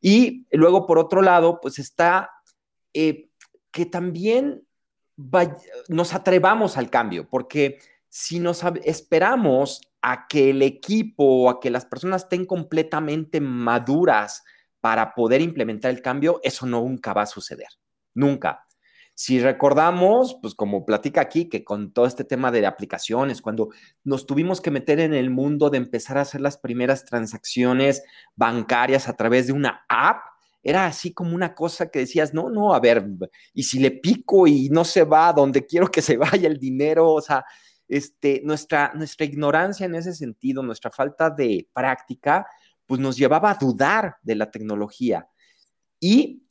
Y 0.00 0.46
luego, 0.52 0.86
por 0.86 0.98
otro 0.98 1.22
lado, 1.22 1.58
pues 1.60 1.78
está 1.78 2.30
eh, 2.92 3.28
que 3.70 3.86
también 3.86 4.65
nos 5.88 6.14
atrevamos 6.14 6.76
al 6.76 6.90
cambio, 6.90 7.28
porque 7.28 7.78
si 8.08 8.40
nos 8.40 8.62
esperamos 8.84 9.80
a 10.02 10.26
que 10.28 10.50
el 10.50 10.62
equipo 10.62 11.24
o 11.24 11.50
a 11.50 11.60
que 11.60 11.70
las 11.70 11.84
personas 11.84 12.22
estén 12.22 12.44
completamente 12.44 13.40
maduras 13.40 14.44
para 14.80 15.14
poder 15.14 15.40
implementar 15.40 15.90
el 15.90 16.02
cambio, 16.02 16.40
eso 16.42 16.66
nunca 16.66 17.12
va 17.12 17.22
a 17.22 17.26
suceder, 17.26 17.68
nunca. 18.14 18.66
Si 19.18 19.40
recordamos, 19.40 20.36
pues 20.42 20.54
como 20.54 20.84
platica 20.84 21.22
aquí, 21.22 21.48
que 21.48 21.64
con 21.64 21.92
todo 21.92 22.04
este 22.04 22.22
tema 22.22 22.52
de 22.52 22.66
aplicaciones, 22.66 23.40
cuando 23.40 23.70
nos 24.04 24.26
tuvimos 24.26 24.60
que 24.60 24.70
meter 24.70 25.00
en 25.00 25.14
el 25.14 25.30
mundo 25.30 25.70
de 25.70 25.78
empezar 25.78 26.18
a 26.18 26.20
hacer 26.20 26.42
las 26.42 26.58
primeras 26.58 27.06
transacciones 27.06 28.02
bancarias 28.34 29.08
a 29.08 29.16
través 29.16 29.46
de 29.46 29.54
una 29.54 29.86
app, 29.88 30.18
era 30.68 30.86
así 30.86 31.12
como 31.12 31.32
una 31.32 31.54
cosa 31.54 31.88
que 31.88 32.00
decías, 32.00 32.34
no, 32.34 32.50
no, 32.50 32.74
a 32.74 32.80
ver, 32.80 33.06
y 33.54 33.62
si 33.62 33.78
le 33.78 33.92
pico 33.92 34.48
y 34.48 34.68
no 34.68 34.84
se 34.84 35.04
va 35.04 35.32
donde 35.32 35.64
quiero 35.64 35.86
que 35.86 36.02
se 36.02 36.16
vaya 36.16 36.48
el 36.48 36.58
dinero, 36.58 37.12
o 37.12 37.20
sea, 37.20 37.44
este, 37.86 38.40
nuestra, 38.44 38.92
nuestra 38.92 39.26
ignorancia 39.26 39.86
en 39.86 39.94
ese 39.94 40.12
sentido, 40.12 40.64
nuestra 40.64 40.90
falta 40.90 41.30
de 41.30 41.68
práctica, 41.72 42.48
pues 42.84 43.00
nos 43.00 43.16
llevaba 43.16 43.52
a 43.52 43.54
dudar 43.54 44.16
de 44.22 44.34
la 44.34 44.50
tecnología. 44.50 45.28
Y 46.00 46.42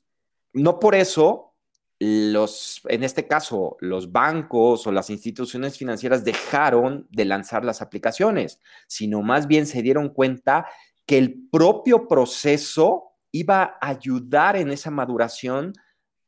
no 0.54 0.80
por 0.80 0.96
eso 0.96 1.54
los, 2.00 2.82
en 2.88 3.04
este 3.04 3.28
caso, 3.28 3.76
los 3.82 4.14
bancos 4.14 4.88
o 4.88 4.94
las 4.94 5.10
instituciones 5.10 5.78
financieras 5.78 6.24
dejaron 6.24 7.06
de 7.12 7.26
lanzar 7.26 7.66
las 7.66 7.82
aplicaciones, 7.82 8.62
sino 8.88 9.22
más 9.22 9.46
bien 9.46 9.68
se 9.68 9.82
dieron 9.82 10.08
cuenta 10.08 10.68
que 11.06 11.18
el 11.18 11.50
propio 11.52 12.08
proceso 12.08 13.15
iba 13.36 13.78
a 13.82 13.90
ayudar 13.90 14.56
en 14.56 14.72
esa 14.72 14.92
maduración 14.92 15.74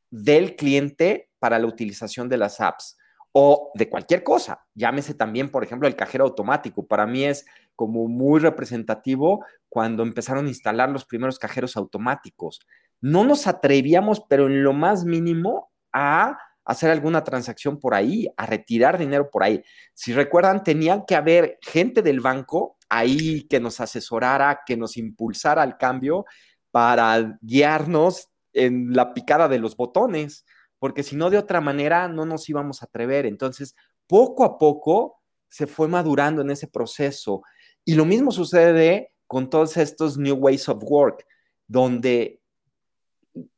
del 0.10 0.56
cliente 0.56 1.30
para 1.40 1.60
la 1.60 1.68
utilización 1.68 2.30
de 2.30 2.38
las 2.38 2.60
apps 2.62 2.98
o 3.32 3.72
de 3.76 3.90
cualquier 3.90 4.24
cosa. 4.24 4.66
Llámese 4.74 5.14
también, 5.14 5.50
por 5.50 5.64
ejemplo, 5.64 5.88
el 5.88 5.96
cajero 5.96 6.26
automático. 6.26 6.88
Para 6.88 7.06
mí 7.06 7.24
es 7.26 7.46
como 7.76 8.08
muy 8.08 8.40
representativo 8.40 9.46
cuando 9.70 10.04
empezaron 10.04 10.46
a 10.46 10.50
instalar 10.50 10.90
los 10.90 11.06
primeros 11.06 11.38
cajeros 11.38 11.78
automáticos 11.78 12.60
no 13.02 13.24
nos 13.24 13.48
atrevíamos, 13.48 14.22
pero 14.28 14.48
en 14.48 14.64
lo 14.64 14.74
más 14.74 15.06
mínimo, 15.06 15.72
a 15.94 16.38
hacer 16.66 16.92
alguna 16.92 17.24
transacción 17.24 17.80
por 17.80 17.94
ahí, 17.94 18.28
a 18.36 18.46
retirar 18.46 18.98
dinero 18.98 19.30
por 19.30 19.44
ahí. 19.44 19.64
Si 19.94 20.14
recuerdan, 20.14 20.64
tenían 20.64 21.06
que 21.06 21.16
haber 21.16 21.58
gente 21.62 22.02
del 22.02 22.20
banco 22.20 22.78
ahí 22.90 23.48
que 23.48 23.60
nos 23.60 23.80
asesorara, 23.80 24.62
que 24.66 24.76
nos 24.76 24.98
impulsara 24.98 25.62
al 25.62 25.78
cambio 25.78 26.26
para 26.78 27.40
guiarnos 27.42 28.30
en 28.54 28.94
la 28.94 29.16
picada 29.16 29.48
de 29.48 29.58
los 29.58 29.76
botones, 29.76 30.46
porque 30.78 31.02
si 31.02 31.16
no, 31.16 31.32
de 31.32 31.40
otra 31.40 31.60
manera 31.60 32.08
no 32.08 32.24
nos 32.24 32.48
íbamos 32.50 32.84
a 32.84 32.86
atrever. 32.86 33.26
Entonces, 33.26 33.76
poco 34.06 34.44
a 34.44 34.60
poco 34.60 35.20
se 35.50 35.66
fue 35.66 35.88
madurando 35.88 36.44
en 36.44 36.52
ese 36.52 36.68
proceso. 36.68 37.42
Y 37.84 37.96
lo 37.96 38.06
mismo 38.06 38.32
sucede 38.32 39.12
con 39.26 39.50
todos 39.50 39.76
estos 39.78 40.20
New 40.20 40.36
Ways 40.36 40.70
of 40.70 40.84
Work, 40.84 41.26
donde 41.66 42.42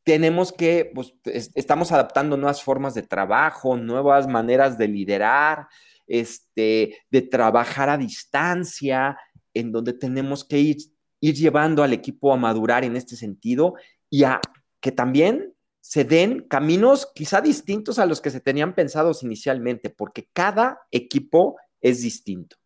tenemos 0.04 0.54
que, 0.54 0.90
pues, 0.96 1.14
estamos 1.26 1.92
adaptando 1.92 2.38
nuevas 2.38 2.64
formas 2.64 2.94
de 2.94 3.04
trabajo, 3.04 3.76
nuevas 3.76 4.30
maneras 4.30 4.78
de 4.78 4.88
liderar, 4.88 5.68
este, 6.08 6.96
de 7.12 7.22
trabajar 7.22 7.90
a 7.90 7.98
distancia, 7.98 9.18
en 9.54 9.74
donde 9.74 9.92
tenemos 9.92 10.46
que 10.46 10.60
ir, 10.60 10.78
ir 11.20 11.36
llevando 11.36 11.84
al 11.84 11.94
equipo 11.94 12.34
a 12.34 12.38
madurar 12.38 12.84
en 12.84 12.96
este 12.96 13.16
sentido 13.16 13.76
y 14.10 14.24
a 14.24 14.40
que 14.80 14.92
también 14.92 15.54
se 15.82 16.04
den 16.04 16.42
caminos 16.48 17.12
quizá 17.16 17.42
distintos 17.42 18.00
a 18.00 18.06
los 18.06 18.22
que 18.22 18.30
se 18.30 18.42
tenían 18.42 18.76
pensados 18.76 19.24
inicialmente, 19.24 19.90
porque 19.90 20.28
cada 20.34 20.82
equipo 20.92 21.58
es 21.82 22.02
distinto. 22.02 22.58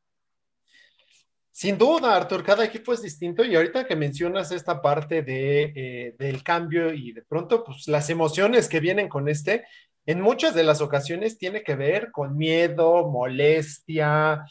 Sin 1.52 1.78
duda, 1.78 2.16
Artur, 2.16 2.44
cada 2.44 2.66
equipo 2.66 2.94
es 2.94 3.04
distinto 3.04 3.44
y 3.46 3.56
ahorita 3.56 3.86
que 3.86 3.96
mencionas 3.96 4.52
esta 4.52 4.82
parte 4.82 5.22
de, 5.22 5.72
eh, 5.76 6.16
del 6.18 6.42
cambio 6.42 6.92
y 6.92 7.12
de 7.14 7.22
pronto, 7.22 7.64
pues 7.64 7.88
las 7.88 8.10
emociones 8.10 8.68
que 8.68 8.80
vienen 8.80 9.08
con 9.08 9.30
este, 9.30 9.64
en 10.08 10.20
muchas 10.20 10.56
de 10.56 10.64
las 10.64 10.82
ocasiones 10.82 11.38
tiene 11.38 11.62
que 11.62 11.76
ver 11.76 12.12
con 12.12 12.36
miedo, 12.36 13.08
molestia, 13.08 14.44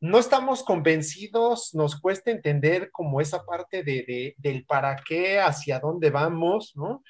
no 0.00 0.18
estamos 0.18 0.62
convencidos, 0.62 1.74
nos 1.74 2.00
cuesta 2.00 2.30
entender 2.30 2.90
como 2.90 3.20
esa 3.20 3.44
parte 3.44 3.82
de, 3.82 4.34
del 4.38 4.64
para 4.64 4.96
qué, 4.96 5.38
hacia 5.38 5.78
dónde 5.78 6.10
vamos, 6.10 6.72
¿no? 6.74 7.02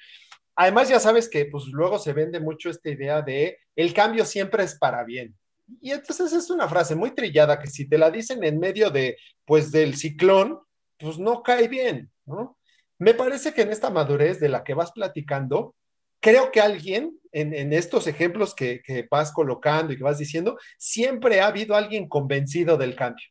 Además, 0.55 0.89
ya 0.89 0.99
sabes 0.99 1.29
que 1.29 1.45
pues 1.45 1.65
luego 1.67 1.97
se 1.97 2.13
vende 2.13 2.39
mucho 2.39 2.69
esta 2.69 2.89
idea 2.89 3.21
de 3.21 3.57
el 3.75 3.93
cambio 3.93 4.25
siempre 4.25 4.63
es 4.63 4.77
para 4.77 5.03
bien. 5.03 5.35
Y 5.79 5.91
entonces 5.91 6.33
es 6.33 6.49
una 6.49 6.67
frase 6.67 6.95
muy 6.95 7.11
trillada 7.11 7.59
que 7.59 7.67
si 7.67 7.87
te 7.87 7.97
la 7.97 8.11
dicen 8.11 8.43
en 8.43 8.59
medio 8.59 8.89
de, 8.89 9.17
pues, 9.45 9.71
del 9.71 9.95
ciclón, 9.95 10.59
pues 10.99 11.17
no 11.17 11.41
cae 11.43 11.69
bien, 11.69 12.11
¿no? 12.25 12.57
Me 12.99 13.13
parece 13.13 13.53
que 13.53 13.61
en 13.61 13.71
esta 13.71 13.89
madurez 13.89 14.39
de 14.39 14.49
la 14.49 14.63
que 14.63 14.73
vas 14.73 14.91
platicando, 14.91 15.75
creo 16.21 16.51
que 16.51 16.61
alguien, 16.61 17.19
en, 17.33 17.73
estos 17.73 18.07
ejemplos 18.07 18.55
que, 18.55 18.81
vas 19.09 19.31
colocando 19.33 19.91
y 19.91 19.97
que 19.97 20.03
vas 20.03 20.17
diciendo, 20.17 20.57
siempre 20.77 21.41
ha 21.41 21.47
habido 21.47 21.75
alguien 21.75 22.07
convencido 22.07 22.77
del 22.77 22.95
cambio. 22.95 23.25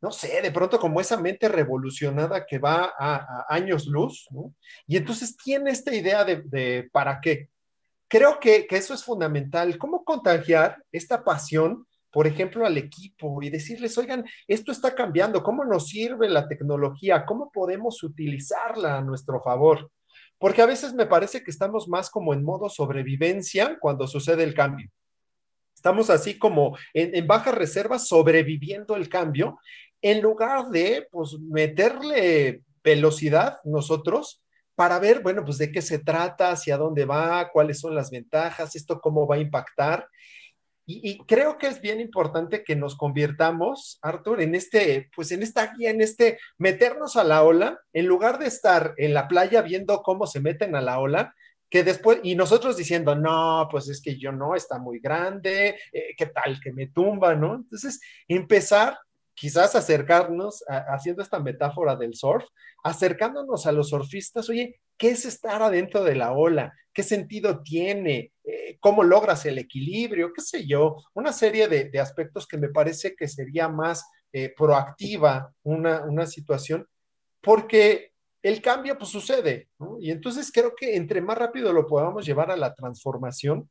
No 0.00 0.12
sé, 0.12 0.40
de 0.40 0.52
pronto 0.52 0.78
como 0.78 1.00
esa 1.00 1.20
mente 1.20 1.48
revolucionada 1.48 2.46
que 2.46 2.58
va 2.58 2.92
a, 2.98 3.46
años 3.48 3.86
luz, 3.86 4.26
¿no? 4.30 4.54
Y 4.86 4.96
entonces 4.96 5.36
tiene 5.36 5.70
esta 5.70 5.94
idea 5.94 6.24
de, 6.24 6.42
de 6.46 6.88
para 6.92 7.20
qué, 7.20 7.50
creo 8.10 8.40
que, 8.40 8.66
eso 8.68 8.92
es 8.92 9.04
fundamental. 9.04 9.78
¿Cómo 9.78 10.04
contagiar 10.04 10.84
esta 10.90 11.22
pasión, 11.22 11.86
por 12.10 12.26
ejemplo, 12.26 12.66
al 12.66 12.76
equipo 12.76 13.40
y 13.40 13.48
decirles, 13.50 13.96
oigan, 13.96 14.24
esto 14.48 14.72
está 14.72 14.94
cambiando, 14.94 15.42
¿cómo 15.42 15.64
nos 15.64 15.88
sirve 15.88 16.28
la 16.28 16.48
tecnología? 16.48 17.24
¿Cómo 17.24 17.50
podemos 17.52 18.02
utilizarla 18.02 18.98
a 18.98 19.00
nuestro 19.00 19.40
favor? 19.40 19.90
Porque 20.40 20.62
a 20.62 20.66
veces 20.66 20.94
me 20.94 21.06
parece 21.06 21.44
que 21.44 21.52
estamos 21.52 21.86
más 21.86 22.10
como 22.10 22.34
en 22.34 22.42
modo 22.42 22.68
sobrevivencia 22.68 23.78
cuando 23.78 24.08
sucede 24.08 24.42
el 24.42 24.54
cambio. 24.54 24.90
Estamos 25.74 26.10
así 26.10 26.36
como 26.36 26.76
en, 26.94 27.14
en 27.14 27.26
baja 27.26 27.52
reserva 27.52 28.00
sobreviviendo 28.00 28.96
el 28.96 29.08
cambio 29.08 29.58
en 30.02 30.22
lugar 30.22 30.70
de 30.70 31.06
pues 31.10 31.38
meterle 31.38 32.62
velocidad 32.82 33.58
nosotros 33.64 34.42
para 34.74 34.98
ver, 34.98 35.20
bueno, 35.22 35.44
pues 35.44 35.58
de 35.58 35.70
qué 35.70 35.82
se 35.82 35.98
trata, 35.98 36.52
hacia 36.52 36.78
dónde 36.78 37.04
va, 37.04 37.50
cuáles 37.52 37.78
son 37.78 37.94
las 37.94 38.10
ventajas, 38.10 38.74
esto 38.74 38.98
cómo 38.98 39.26
va 39.26 39.34
a 39.34 39.40
impactar. 39.40 40.08
Y, 41.02 41.18
creo 41.26 41.58
que 41.58 41.68
es 41.68 41.80
bien 41.80 42.00
importante 42.00 42.64
que 42.64 42.74
nos 42.74 42.96
convirtamos, 42.96 43.98
Arthur, 44.02 44.40
en 44.40 44.54
este, 44.54 45.08
pues 45.14 45.30
en 45.30 45.42
esta 45.42 45.72
guía, 45.74 45.90
en 45.90 46.00
este 46.00 46.38
meternos 46.58 47.16
a 47.16 47.24
la 47.24 47.44
ola, 47.44 47.78
en 47.92 48.06
lugar 48.06 48.38
de 48.38 48.46
estar 48.46 48.94
en 48.96 49.14
la 49.14 49.28
playa 49.28 49.62
viendo 49.62 50.02
cómo 50.02 50.26
se 50.26 50.40
meten 50.40 50.74
a 50.74 50.80
la 50.80 50.98
ola, 50.98 51.34
que 51.68 51.84
después, 51.84 52.18
y 52.24 52.34
nosotros 52.34 52.76
diciendo, 52.76 53.14
no, 53.14 53.68
pues 53.70 53.88
es 53.88 54.02
que 54.02 54.16
yo 54.16 54.32
no, 54.32 54.56
está 54.56 54.78
muy 54.78 54.98
grande, 54.98 55.78
eh, 55.92 56.14
¿qué 56.16 56.26
tal 56.26 56.60
que 56.60 56.72
me 56.72 56.88
tumba, 56.88 57.36
no? 57.36 57.54
Entonces, 57.54 58.00
empezar 58.26 58.98
quizás 59.40 59.74
acercarnos, 59.74 60.62
haciendo 60.68 61.22
esta 61.22 61.40
metáfora 61.40 61.96
del 61.96 62.14
surf, 62.14 62.44
acercándonos 62.84 63.64
a 63.64 63.72
los 63.72 63.88
surfistas, 63.88 64.50
oye, 64.50 64.82
¿qué 64.98 65.12
es 65.12 65.24
estar 65.24 65.62
adentro 65.62 66.04
de 66.04 66.14
la 66.14 66.32
ola? 66.32 66.74
¿Qué 66.92 67.02
sentido 67.02 67.62
tiene? 67.62 68.34
Eh, 68.44 68.76
¿Cómo 68.80 69.02
logras 69.02 69.46
el 69.46 69.56
equilibrio? 69.56 70.34
¿Qué 70.34 70.42
sé 70.42 70.66
yo? 70.66 70.98
Una 71.14 71.32
serie 71.32 71.68
de, 71.68 71.98
aspectos 71.98 72.46
que 72.46 72.58
me 72.58 72.68
parece 72.68 73.14
que 73.16 73.28
sería 73.28 73.66
más 73.70 74.04
eh, 74.30 74.52
proactiva 74.54 75.50
una, 75.62 76.02
una 76.04 76.26
situación, 76.26 76.86
porque 77.40 78.12
el 78.42 78.60
cambio 78.60 78.98
pues 78.98 79.08
sucede, 79.08 79.70
¿no? 79.78 79.96
Y 80.00 80.10
entonces 80.10 80.52
creo 80.52 80.74
que 80.76 80.96
entre 80.96 81.22
más 81.22 81.38
rápido 81.38 81.72
lo 81.72 81.86
podamos 81.86 82.26
llevar 82.26 82.50
a 82.50 82.58
la 82.58 82.74
transformación, 82.74 83.70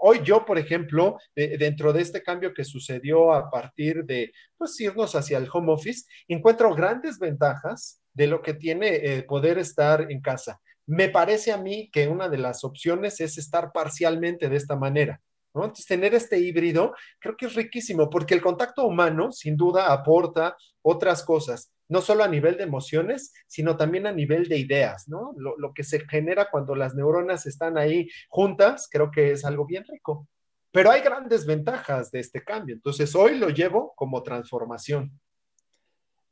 Hoy 0.00 0.20
yo, 0.22 0.44
por 0.44 0.58
ejemplo, 0.58 1.18
dentro 1.34 1.92
de 1.92 2.02
este 2.02 2.22
cambio 2.22 2.52
que 2.54 2.64
sucedió 2.64 3.32
a 3.32 3.50
partir 3.50 4.04
de 4.04 4.32
pues, 4.56 4.78
irnos 4.80 5.14
hacia 5.14 5.38
el 5.38 5.48
home 5.52 5.72
office, 5.72 6.04
encuentro 6.28 6.74
grandes 6.74 7.18
ventajas 7.18 8.00
de 8.12 8.26
lo 8.26 8.42
que 8.42 8.54
tiene 8.54 8.96
eh, 8.96 9.22
poder 9.22 9.58
estar 9.58 10.10
en 10.10 10.20
casa. 10.20 10.60
Me 10.86 11.08
parece 11.08 11.52
a 11.52 11.56
mí 11.56 11.88
que 11.92 12.08
una 12.08 12.28
de 12.28 12.38
las 12.38 12.64
opciones 12.64 13.20
es 13.20 13.38
estar 13.38 13.70
parcialmente 13.72 14.48
de 14.48 14.56
esta 14.56 14.76
manera. 14.76 15.20
Entonces, 15.54 15.86
tener 15.86 16.14
este 16.14 16.38
híbrido 16.38 16.94
creo 17.18 17.36
que 17.36 17.46
es 17.46 17.54
riquísimo 17.54 18.08
porque 18.08 18.34
el 18.34 18.42
contacto 18.42 18.86
humano 18.86 19.32
sin 19.32 19.56
duda 19.56 19.92
aporta 19.92 20.56
otras 20.82 21.24
cosas, 21.24 21.72
no 21.88 22.00
solo 22.00 22.22
a 22.22 22.28
nivel 22.28 22.56
de 22.56 22.64
emociones, 22.64 23.32
sino 23.46 23.76
también 23.76 24.06
a 24.06 24.12
nivel 24.12 24.48
de 24.48 24.58
ideas, 24.58 25.08
¿no? 25.08 25.32
Lo, 25.36 25.56
lo 25.58 25.72
que 25.74 25.82
se 25.82 26.00
genera 26.08 26.48
cuando 26.50 26.74
las 26.74 26.94
neuronas 26.94 27.46
están 27.46 27.78
ahí 27.78 28.08
juntas, 28.28 28.88
creo 28.90 29.10
que 29.10 29.32
es 29.32 29.44
algo 29.44 29.66
bien 29.66 29.84
rico. 29.88 30.28
Pero 30.72 30.92
hay 30.92 31.00
grandes 31.00 31.46
ventajas 31.46 32.12
de 32.12 32.20
este 32.20 32.44
cambio, 32.44 32.76
entonces 32.76 33.14
hoy 33.16 33.36
lo 33.36 33.48
llevo 33.48 33.92
como 33.96 34.22
transformación. 34.22 35.20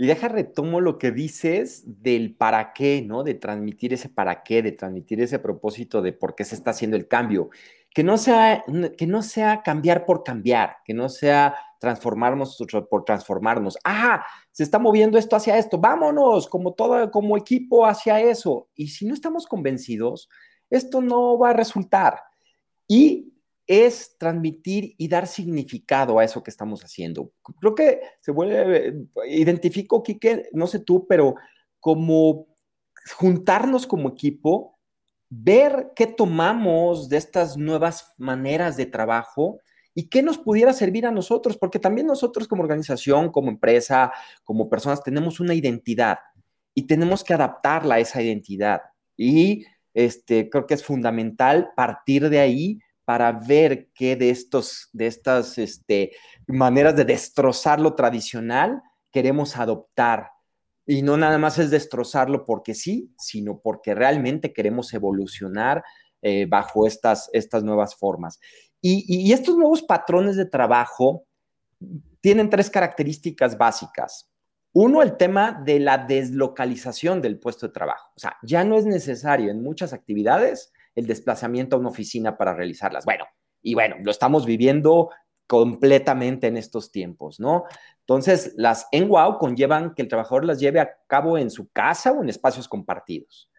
Y 0.01 0.07
deja 0.07 0.29
retomo 0.29 0.81
lo 0.81 0.97
que 0.97 1.11
dices 1.11 1.83
del 1.85 2.37
para 2.37 2.73
qué, 2.73 3.03
¿no? 3.03 3.25
De 3.25 3.35
transmitir 3.35 3.93
ese 3.93 4.09
para 4.09 4.45
qué, 4.45 4.63
de 4.63 4.71
transmitir 4.71 5.21
ese 5.21 5.41
propósito 5.41 6.01
de 6.01 6.13
por 6.13 6.37
qué 6.37 6.45
se 6.45 6.55
está 6.55 6.71
haciendo 6.71 6.97
el 6.97 7.09
cambio. 7.09 7.51
Que 7.95 8.05
no 8.05 8.19
sea, 8.19 8.65
que 8.97 9.07
no 9.07 9.23
sea 9.23 9.63
cambiar 9.63 10.05
por 10.05 10.23
cambiar, 10.23 10.77
que 10.85 10.95
no 10.95 11.09
sea 11.09 11.57
transformarnos 11.81 12.59
por 12.91 13.05
transformarnos. 13.05 13.79
Ah, 13.85 14.25
se 14.53 14.63
está 14.63 14.79
moviendo 14.79 15.19
esto 15.19 15.37
hacia 15.37 15.59
esto, 15.59 15.79
vámonos, 15.79 16.49
como 16.49 16.75
todo, 16.75 17.11
como 17.11 17.37
equipo 17.37 17.87
hacia 17.87 18.21
eso. 18.21 18.69
Y 18.75 18.89
si 18.89 19.07
no 19.07 19.15
estamos 19.15 19.47
convencidos, 19.47 20.29
esto 20.71 21.01
no 21.01 21.39
va 21.39 21.51
a 21.51 21.55
resultar. 21.55 22.21
Y 22.87 23.33
es 23.67 24.17
transmitir 24.19 24.95
y 24.97 25.09
dar 25.09 25.27
significado 25.27 26.19
a 26.19 26.25
eso 26.25 26.43
que 26.43 26.51
estamos 26.51 26.83
haciendo. 26.83 27.33
Creo 27.61 27.75
que 27.75 28.01
se 28.21 28.33
vuelve, 28.33 29.07
identifico, 29.29 30.03
Quique, 30.03 30.49
no 30.53 30.67
sé 30.67 30.81
tú, 30.81 31.07
pero 31.07 31.35
como 31.79 32.47
juntarnos 33.17 33.87
como 33.87 34.09
equipo, 34.09 34.78
ver 35.31 35.93
qué 35.95 36.07
tomamos 36.07 37.09
de 37.09 37.17
estas 37.17 37.57
nuevas 37.57 38.15
maneras 38.19 38.77
de 38.77 38.87
trabajo 38.87 39.59
y 39.95 40.09
qué 40.09 40.23
nos 40.23 40.39
pudiera 40.39 40.73
servir 40.73 41.07
a 41.07 41.11
nosotros, 41.11 41.57
porque 41.57 41.79
también 41.79 42.07
nosotros 42.07 42.47
como 42.47 42.63
organización, 42.63 43.31
como 43.31 43.51
empresa, 43.51 44.13
como 44.45 44.71
personas, 44.71 45.03
tenemos 45.03 45.41
una 45.41 45.55
identidad 45.55 46.19
y 46.75 46.87
tenemos 46.87 47.25
que 47.25 47.35
adaptarla 47.35 47.97
a 47.97 47.99
esa 47.99 48.23
identidad. 48.23 48.83
Y 49.17 49.67
este, 49.95 50.49
creo 50.49 50.67
que 50.67 50.75
es 50.75 50.85
fundamental 50.85 51.71
partir 51.75 52.29
de 52.31 52.39
ahí 52.39 52.79
para 53.05 53.33
ver 53.33 53.89
qué 53.95 54.15
de, 54.17 54.31
estos, 54.31 54.89
de 54.93 55.07
estas 55.07 55.59
este, 55.59 56.13
maneras 56.47 56.95
de 56.95 57.05
destrozar 57.05 57.81
lo 57.81 57.95
tradicional 57.95 58.83
queremos 59.11 59.57
adoptar. 59.57 60.31
Y 60.91 61.03
no 61.03 61.19
nada 61.19 61.37
más 61.37 61.59
es 61.59 61.71
destrozarlo 61.71 62.47
porque 62.47 62.75
sí, 62.75 63.13
sino 63.19 63.61
porque 63.61 63.95
realmente 63.95 64.55
queremos 64.55 64.95
evolucionar 64.95 65.85
eh, 66.23 66.47
bajo 66.49 66.87
estas, 66.87 67.29
estas 67.35 67.63
nuevas 67.63 67.95
formas. 67.95 68.41
Y, 68.81 69.05
y, 69.07 69.35
estos 69.35 69.55
nuevos 69.55 69.83
patrones 69.83 70.37
de 70.37 70.47
trabajo 70.47 71.27
tienen 72.23 72.49
tres 72.49 72.71
características 72.71 73.59
básicas. 73.59 74.31
Uno, 74.73 75.03
el 75.03 75.19
tema 75.19 75.61
de 75.63 75.79
la 75.79 75.99
deslocalización 75.99 77.21
del 77.21 77.39
puesto 77.39 77.67
de 77.67 77.75
trabajo. 77.75 78.11
O 78.17 78.19
sea, 78.19 78.39
ya 78.43 78.65
no 78.65 78.79
es 78.79 78.87
necesario 78.87 79.51
en 79.51 79.63
muchas 79.63 79.93
actividades 79.93 80.73
el 80.95 81.07
desplazamiento 81.07 81.77
a 81.77 81.81
una 81.81 81.91
oficina 81.91 82.39
para 82.39 82.55
realizarlas. 82.55 83.05
Bueno, 83.05 83.27
y 83.61 83.75
bueno, 83.75 83.97
lo 84.03 84.11
estamos 84.11 84.47
viviendo 84.47 85.11
completamente 85.49 86.47
en 86.47 86.57
estos 86.57 86.93
tiempos, 86.93 87.41
¿no? 87.41 87.65
Entonces, 88.01 88.53
las 88.57 88.87
en 88.93 89.09
wow 89.09 89.39
conllevan 89.39 89.95
que 89.95 90.03
el 90.03 90.09
trabajador 90.09 90.45
las 90.45 90.61
lleve 90.61 90.79
a 90.79 90.97
cabo 91.09 91.37
en 91.37 91.51
su 91.51 91.69
casa 91.71 92.13
o 92.13 92.23
en 92.23 92.29
espacios 92.29 92.69
compartidos. 92.69 93.51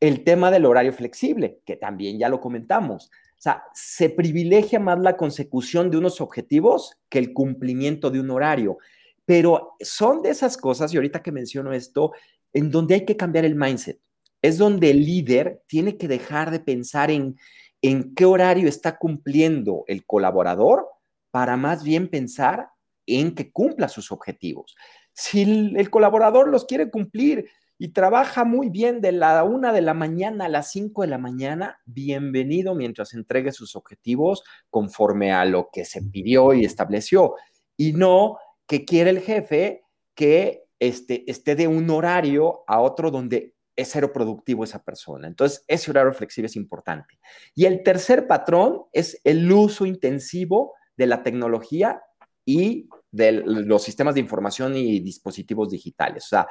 El 0.00 0.24
tema 0.24 0.50
del 0.50 0.64
horario 0.64 0.94
flexible, 0.94 1.60
que 1.66 1.76
también 1.76 2.18
ya 2.18 2.30
lo 2.30 2.40
comentamos. 2.40 3.06
O 3.06 3.42
sea, 3.42 3.64
se 3.74 4.08
privilegia 4.08 4.80
más 4.80 4.98
la 5.00 5.16
consecución 5.16 5.90
de 5.90 5.98
unos 5.98 6.20
objetivos 6.20 6.96
que 7.10 7.18
el 7.18 7.34
cumplimiento 7.34 8.10
de 8.10 8.20
un 8.20 8.30
horario. 8.30 8.78
Pero 9.26 9.74
son 9.80 10.22
de 10.22 10.30
esas 10.30 10.56
cosas, 10.56 10.94
y 10.94 10.96
ahorita 10.96 11.22
que 11.22 11.32
menciono 11.32 11.72
esto, 11.72 12.12
en 12.52 12.70
donde 12.70 12.94
hay 12.94 13.04
que 13.04 13.16
cambiar 13.16 13.44
el 13.44 13.56
mindset 13.56 14.00
es 14.42 14.58
donde 14.58 14.90
el 14.90 15.04
líder 15.06 15.62
tiene 15.68 15.96
que 15.96 16.08
dejar 16.08 16.50
de 16.50 16.58
pensar 16.58 17.10
en, 17.10 17.36
en 17.80 18.14
qué 18.14 18.24
horario 18.24 18.68
está 18.68 18.98
cumpliendo 18.98 19.84
el 19.86 20.04
colaborador 20.04 20.88
para 21.32 21.56
más 21.56 21.82
bien 21.82 22.08
pensar 22.08 22.68
en 23.06 23.34
que 23.34 23.50
cumpla 23.50 23.88
sus 23.88 24.12
objetivos. 24.12 24.76
Si 25.12 25.42
el, 25.42 25.90
colaborador 25.90 26.48
los 26.48 26.66
quiere 26.66 26.90
cumplir 26.90 27.48
y 27.78 27.88
trabaja 27.88 28.44
muy 28.44 28.68
bien 28.68 29.00
de 29.00 29.12
la 29.12 29.42
una 29.42 29.72
de 29.72 29.80
la 29.80 29.94
mañana 29.94 30.44
a 30.44 30.48
las 30.48 30.70
cinco 30.70 31.02
de 31.02 31.08
la 31.08 31.18
mañana, 31.18 31.80
bienvenido 31.84 32.74
mientras 32.74 33.12
entregue 33.14 33.50
sus 33.50 33.74
objetivos 33.74 34.44
conforme 34.70 35.32
a 35.32 35.44
lo 35.44 35.70
que 35.72 35.84
se 35.84 36.02
pidió 36.02 36.52
y 36.52 36.64
estableció. 36.64 37.34
Y 37.76 37.94
no 37.94 38.38
que 38.66 38.84
quiere 38.84 39.10
el 39.10 39.20
jefe 39.20 39.82
que 40.14 40.64
este, 40.78 41.28
esté 41.30 41.56
de 41.56 41.66
un 41.66 41.88
horario 41.90 42.62
a 42.66 42.80
otro 42.80 43.10
donde 43.10 43.54
es 43.74 43.88
cero 43.90 44.12
productivo 44.12 44.64
esa 44.64 44.84
persona. 44.84 45.26
Entonces, 45.26 45.64
ese 45.66 45.90
horario 45.90 46.12
flexible 46.12 46.46
es 46.46 46.56
importante. 46.56 47.18
Y 47.54 47.64
el 47.64 47.82
tercer 47.82 48.26
patrón 48.26 48.82
es 48.92 49.18
el 49.24 49.50
uso 49.50 49.86
intensivo 49.86 50.74
de 51.02 51.08
la 51.08 51.22
tecnología 51.22 52.02
y 52.44 52.88
de 53.10 53.32
los 53.32 53.82
sistemas 53.82 54.14
de 54.14 54.20
información 54.20 54.76
y 54.76 55.00
dispositivos 55.00 55.70
digitales. 55.70 56.24
O 56.24 56.28
sea, 56.28 56.48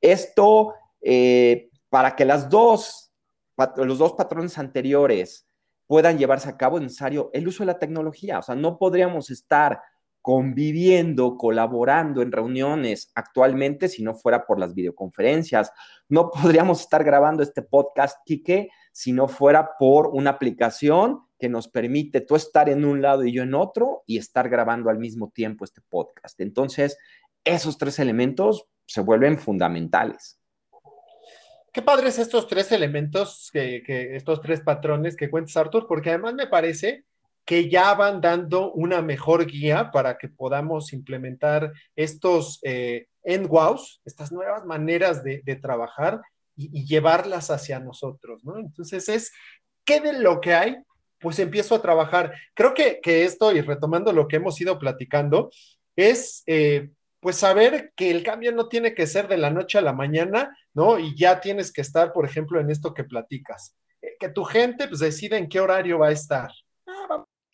esto, 0.00 0.74
eh, 1.00 1.68
para 1.88 2.16
que 2.16 2.24
las 2.24 2.48
dos, 2.48 3.12
los 3.76 3.98
dos 3.98 4.14
patrones 4.14 4.56
anteriores 4.58 5.46
puedan 5.86 6.18
llevarse 6.18 6.48
a 6.48 6.56
cabo, 6.56 6.78
es 6.78 6.84
necesario 6.84 7.30
el 7.32 7.46
uso 7.46 7.62
de 7.62 7.66
la 7.66 7.78
tecnología. 7.78 8.38
O 8.38 8.42
sea, 8.42 8.54
no 8.54 8.78
podríamos 8.78 9.30
estar 9.30 9.80
conviviendo, 10.22 11.36
colaborando 11.36 12.20
en 12.20 12.32
reuniones 12.32 13.10
actualmente 13.14 13.88
si 13.88 14.02
no 14.02 14.14
fuera 14.14 14.46
por 14.46 14.58
las 14.58 14.74
videoconferencias. 14.74 15.72
No 16.08 16.30
podríamos 16.30 16.80
estar 16.80 17.04
grabando 17.04 17.42
este 17.42 17.62
podcast, 17.62 18.18
Quique, 18.24 18.70
si 18.92 19.12
no 19.12 19.28
fuera 19.28 19.70
por 19.78 20.08
una 20.08 20.30
aplicación 20.30 21.27
que 21.38 21.48
nos 21.48 21.68
permite 21.68 22.20
tú 22.20 22.36
estar 22.36 22.68
en 22.68 22.84
un 22.84 23.00
lado 23.00 23.24
y 23.24 23.32
yo 23.32 23.42
en 23.42 23.54
otro 23.54 24.02
y 24.06 24.18
estar 24.18 24.48
grabando 24.48 24.90
al 24.90 24.98
mismo 24.98 25.30
tiempo 25.30 25.64
este 25.64 25.80
podcast. 25.80 26.40
Entonces, 26.40 26.98
esos 27.44 27.78
tres 27.78 27.98
elementos 27.98 28.66
se 28.86 29.00
vuelven 29.00 29.38
fundamentales. 29.38 30.38
Qué 31.72 31.82
padres 31.82 32.18
estos 32.18 32.48
tres 32.48 32.72
elementos, 32.72 33.50
que, 33.52 33.82
estos 34.16 34.40
tres 34.40 34.60
patrones 34.62 35.16
que 35.16 35.30
cuentas, 35.30 35.56
Artur, 35.56 35.86
porque 35.86 36.10
además 36.10 36.34
me 36.34 36.46
parece 36.46 37.04
que 37.44 37.70
ya 37.70 37.94
van 37.94 38.20
dando 38.20 38.72
una 38.72 39.00
mejor 39.00 39.46
guía 39.46 39.90
para 39.90 40.18
que 40.18 40.28
podamos 40.28 40.92
implementar 40.92 41.72
estos 41.94 42.58
eh, 42.62 43.06
end 43.22 43.48
estas 44.04 44.32
nuevas 44.32 44.64
maneras 44.64 45.22
de, 45.22 45.58
trabajar 45.60 46.20
y, 46.56 46.84
llevarlas 46.84 47.50
hacia 47.50 47.78
nosotros, 47.80 48.44
¿no? 48.44 48.58
Entonces 48.58 49.08
es, 49.08 49.32
¿qué 49.84 50.00
de 50.00 50.14
lo 50.14 50.40
que 50.40 50.54
hay? 50.54 50.76
Pues 51.20 51.38
empiezo 51.38 51.74
a 51.74 51.82
trabajar. 51.82 52.34
Creo 52.54 52.74
que, 52.74 53.00
esto, 53.24 53.52
y 53.52 53.60
retomando 53.60 54.12
lo 54.12 54.28
que 54.28 54.36
hemos 54.36 54.60
ido 54.60 54.78
platicando, 54.78 55.50
es 55.96 56.42
eh, 56.46 56.90
pues 57.20 57.36
saber 57.36 57.92
que 57.96 58.10
el 58.10 58.22
cambio 58.22 58.52
no 58.52 58.68
tiene 58.68 58.94
que 58.94 59.06
ser 59.06 59.28
de 59.28 59.36
la 59.36 59.50
noche 59.50 59.78
a 59.78 59.82
la 59.82 59.92
mañana, 59.92 60.56
¿no? 60.74 60.98
Y 60.98 61.16
ya 61.16 61.40
tienes 61.40 61.72
que 61.72 61.80
estar, 61.80 62.12
por 62.12 62.24
ejemplo, 62.24 62.60
en 62.60 62.70
esto 62.70 62.94
que 62.94 63.04
platicas. 63.04 63.76
Eh, 64.00 64.16
que 64.20 64.28
tu 64.28 64.44
gente 64.44 64.86
pues 64.86 65.00
decida 65.00 65.36
en 65.36 65.48
qué 65.48 65.60
horario 65.60 65.98
va 65.98 66.08
a 66.08 66.12
estar. 66.12 66.50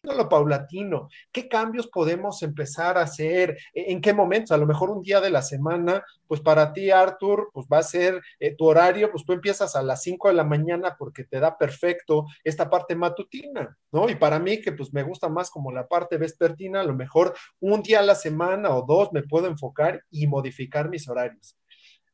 Lo 0.04 0.28
paulatino, 0.28 1.08
qué 1.32 1.48
cambios 1.48 1.86
podemos 1.86 2.42
empezar 2.42 2.98
a 2.98 3.02
hacer, 3.02 3.56
en 3.72 4.00
qué 4.02 4.12
momentos, 4.12 4.50
a 4.52 4.58
lo 4.58 4.66
mejor 4.66 4.90
un 4.90 5.02
día 5.02 5.20
de 5.20 5.30
la 5.30 5.40
semana, 5.40 6.04
pues 6.26 6.40
para 6.40 6.72
ti, 6.72 6.90
Arthur, 6.90 7.50
pues 7.52 7.66
va 7.72 7.78
a 7.78 7.82
ser 7.82 8.20
eh, 8.38 8.54
tu 8.54 8.66
horario, 8.66 9.10
pues 9.10 9.24
tú 9.24 9.32
empiezas 9.32 9.74
a 9.76 9.82
las 9.82 10.02
5 10.02 10.28
de 10.28 10.34
la 10.34 10.44
mañana 10.44 10.96
porque 10.98 11.24
te 11.24 11.40
da 11.40 11.56
perfecto 11.56 12.26
esta 12.44 12.68
parte 12.68 12.94
matutina, 12.94 13.76
¿no? 13.92 14.08
Y 14.10 14.14
para 14.14 14.38
mí, 14.38 14.60
que 14.60 14.72
pues 14.72 14.92
me 14.92 15.02
gusta 15.02 15.28
más 15.28 15.50
como 15.50 15.72
la 15.72 15.86
parte 15.86 16.18
vespertina, 16.18 16.80
a 16.80 16.84
lo 16.84 16.94
mejor 16.94 17.34
un 17.60 17.82
día 17.82 18.00
a 18.00 18.02
la 18.02 18.14
semana 18.14 18.76
o 18.76 18.84
dos 18.86 19.10
me 19.12 19.22
puedo 19.22 19.46
enfocar 19.46 20.04
y 20.10 20.26
modificar 20.26 20.88
mis 20.90 21.08
horarios. 21.08 21.56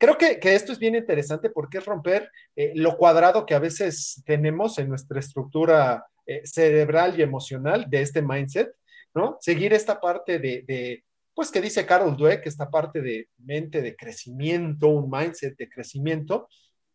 Creo 0.01 0.17
que, 0.17 0.39
esto 0.55 0.73
es 0.73 0.79
bien 0.79 0.95
interesante 0.95 1.51
porque 1.51 1.77
es 1.77 1.85
romper 1.85 2.31
eh, 2.57 2.73
lo 2.75 2.97
cuadrado 2.97 3.45
que 3.45 3.55
a 3.55 3.59
veces 3.59 4.23
tenemos 4.25 4.79
en 4.79 4.89
nuestra 4.89 5.21
estructura 5.21 6.07
eh, 6.25 6.41
cerebral 6.47 7.19
y 7.19 7.23
emocional 7.23 7.85
de 7.87 8.01
este 8.01 8.23
mindset, 8.23 8.75
¿no? 9.15 9.37
Seguir 9.41 9.75
esta 9.75 10.01
parte 10.01 10.39
de, 10.39 11.05
pues 11.35 11.51
que 11.51 11.61
dice 11.61 11.85
Carol 11.85 12.17
Dweck, 12.17 12.47
esta 12.47 12.71
parte 12.71 13.03
de 13.03 13.29
mente 13.37 13.83
de 13.83 13.95
crecimiento, 13.95 14.89
un 14.89 15.11
mindset 15.11 15.55
de 15.59 15.69
crecimiento, 15.69 16.49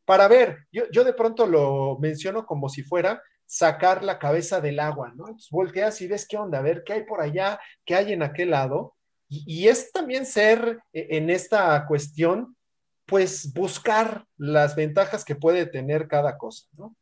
para 0.04 0.28
ver, 0.28 0.66
yo, 0.72 0.90
yo 0.92 1.04
de 1.04 1.14
pronto 1.14 1.46
lo 1.46 2.00
menciono 2.00 2.48
como 2.48 2.70
si 2.70 2.82
fuera 2.82 3.22
sacar 3.46 4.04
la 4.04 4.18
cabeza 4.18 4.62
del 4.62 4.80
agua, 4.80 5.14
¿no? 5.16 5.28
Entonces 5.28 5.52
volteas 5.52 6.02
y 6.02 6.08
ves 6.08 6.28
qué 6.28 6.38
onda, 6.38 6.58
a 6.58 6.64
ver 6.64 6.82
qué 6.84 6.94
hay 6.94 7.04
por 7.04 7.22
allá, 7.22 7.60
qué 7.86 7.94
hay 7.94 8.14
en 8.14 8.24
aquel 8.24 8.50
lado. 8.50 8.96
Y, 9.30 9.44
y 9.46 9.68
es 9.68 9.92
también 9.92 10.26
ser 10.26 10.80
eh, 10.92 11.08
en 11.12 11.30
esta 11.30 11.86
cuestión 11.86 12.55
pues 13.06 13.54
buscar 13.54 14.26
las 14.38 14.76
ventajas 14.76 15.24
que 15.24 15.36
puede 15.36 15.66
tener 15.66 16.08
cada 16.08 16.38
cosa, 16.38 16.68
¿no? 16.78 16.96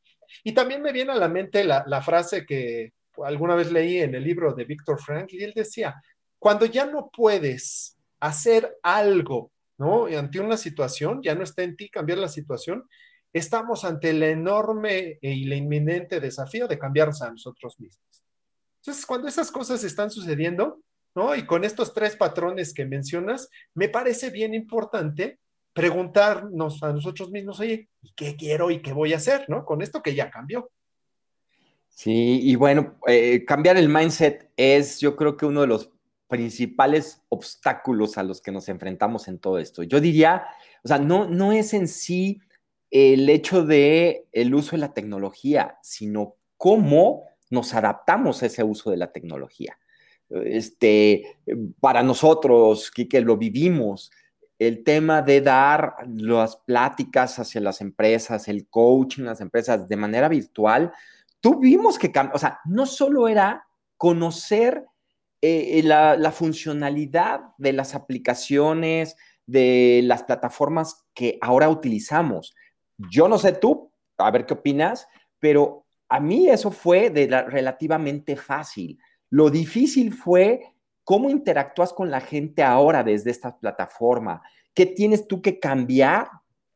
Y 0.43 0.53
también 0.53 0.81
me 0.81 0.91
viene 0.91 1.11
a 1.11 1.15
la 1.15 1.29
mente 1.29 1.63
la, 1.63 2.01
frase 2.01 2.45
que 2.45 2.93
alguna 3.23 3.55
vez 3.55 3.71
leí 3.71 3.99
en 3.99 4.15
el 4.15 4.23
libro 4.23 4.53
de 4.53 4.65
Víctor 4.65 4.99
Frank 4.99 5.27
y 5.31 5.43
él 5.43 5.53
decía, 5.55 6.01
cuando 6.39 6.65
ya 6.65 6.85
no 6.85 7.09
puedes 7.15 7.97
hacer 8.19 8.77
algo, 8.81 9.51
¿no? 9.77 10.07
Ante 10.07 10.39
una 10.39 10.57
situación, 10.57 11.21
ya 11.21 11.35
no 11.35 11.43
está 11.43 11.63
en 11.63 11.75
ti 11.75 11.89
cambiar 11.89 12.17
la 12.17 12.27
situación, 12.27 12.83
estamos 13.31 13.85
ante 13.85 14.09
el 14.09 14.23
enorme 14.23 15.19
y 15.21 15.45
la 15.45 15.55
inminente 15.55 16.19
desafío 16.19 16.67
de 16.67 16.79
cambiarnos 16.79 17.21
a 17.21 17.31
nosotros 17.31 17.79
mismos. 17.79 18.23
Entonces, 18.81 19.05
cuando 19.05 19.27
esas 19.27 19.51
cosas 19.51 19.83
están 19.83 20.11
sucediendo, 20.11 20.81
¿no? 21.15 21.35
Y 21.35 21.45
con 21.45 21.63
estos 21.63 21.93
tres 21.93 22.15
patrones 22.15 22.73
que 22.73 22.85
mencionas, 22.85 23.49
me 23.73 23.87
parece 23.87 24.29
bien 24.29 24.53
importante 24.53 25.39
preguntarnos 25.73 26.81
a 26.83 26.93
nosotros 26.93 27.31
mismos, 27.31 27.59
oye, 27.59 27.89
¿y 28.01 28.13
qué 28.15 28.35
quiero 28.35 28.71
y 28.71 28.81
qué 28.81 28.93
voy 28.93 29.13
a 29.13 29.17
hacer, 29.17 29.45
¿no? 29.49 29.65
Con 29.65 29.81
esto 29.81 30.01
que 30.01 30.15
ya 30.15 30.29
cambió. 30.29 30.69
Sí, 31.89 32.39
y 32.41 32.55
bueno, 32.55 32.97
eh, 33.07 33.45
cambiar 33.45 33.77
el 33.77 33.89
mindset 33.89 34.51
es 34.57 34.99
yo 34.99 35.15
creo 35.15 35.37
que 35.37 35.45
uno 35.45 35.61
de 35.61 35.67
los 35.67 35.91
principales 36.27 37.21
obstáculos 37.29 38.17
a 38.17 38.23
los 38.23 38.41
que 38.41 38.51
nos 38.51 38.67
enfrentamos 38.69 39.27
en 39.27 39.37
todo 39.37 39.59
esto. 39.59 39.83
Yo 39.83 39.99
diría, 39.99 40.45
o 40.83 40.87
sea, 40.87 40.97
no, 40.97 41.27
no 41.27 41.51
es 41.51 41.73
en 41.73 41.87
sí 41.87 42.41
el 42.89 43.29
hecho 43.29 43.63
de 43.63 44.27
el 44.31 44.53
uso 44.55 44.71
de 44.71 44.79
la 44.79 44.93
tecnología, 44.93 45.77
sino 45.81 46.35
cómo 46.57 47.27
nos 47.49 47.73
adaptamos 47.73 48.41
a 48.41 48.47
ese 48.47 48.63
uso 48.63 48.89
de 48.89 48.97
la 48.97 49.11
tecnología. 49.11 49.77
Este, 50.29 51.37
para 51.79 52.01
nosotros, 52.01 52.89
que 52.91 53.21
lo 53.21 53.37
vivimos, 53.37 54.11
el 54.59 54.83
tema 54.83 55.21
de 55.21 55.41
dar 55.41 55.95
las 56.07 56.57
pláticas 56.57 57.39
hacia 57.39 57.61
las 57.61 57.81
empresas, 57.81 58.47
el 58.47 58.67
coaching 58.67 59.23
a 59.23 59.31
las 59.31 59.41
empresas 59.41 59.87
de 59.87 59.97
manera 59.97 60.29
virtual, 60.29 60.91
tuvimos 61.39 61.97
que 61.99 62.11
cambiar, 62.11 62.35
o 62.35 62.39
sea, 62.39 62.59
no 62.65 62.85
solo 62.85 63.27
era 63.27 63.67
conocer 63.97 64.85
eh, 65.41 65.81
la, 65.83 66.15
la, 66.15 66.31
funcionalidad 66.31 67.41
de 67.57 67.73
las 67.73 67.95
aplicaciones, 67.95 69.17
de 69.45 70.01
las 70.03 70.23
plataformas 70.23 71.05
que 71.13 71.37
ahora 71.41 71.69
utilizamos. 71.69 72.55
Yo 72.97 73.27
no 73.27 73.37
sé 73.37 73.53
tú, 73.53 73.91
a 74.17 74.31
ver 74.31 74.45
qué 74.45 74.53
opinas, 74.53 75.07
pero 75.39 75.85
a 76.07 76.19
mí 76.19 76.49
eso 76.49 76.71
fue 76.71 77.09
de 77.09 77.27
relativamente 77.27 78.35
fácil. 78.35 78.99
Lo 79.29 79.49
difícil 79.49 80.13
fue 80.13 80.73
¿Cómo 81.03 81.29
interactúas 81.29 81.93
con 81.93 82.09
la 82.09 82.21
gente 82.21 82.63
ahora 82.63 83.03
desde 83.03 83.31
esta 83.31 83.57
plataforma? 83.57 84.41
¿Qué 84.73 84.85
tienes 84.85 85.27
tú 85.27 85.41
que 85.41 85.59
cambiar 85.59 86.27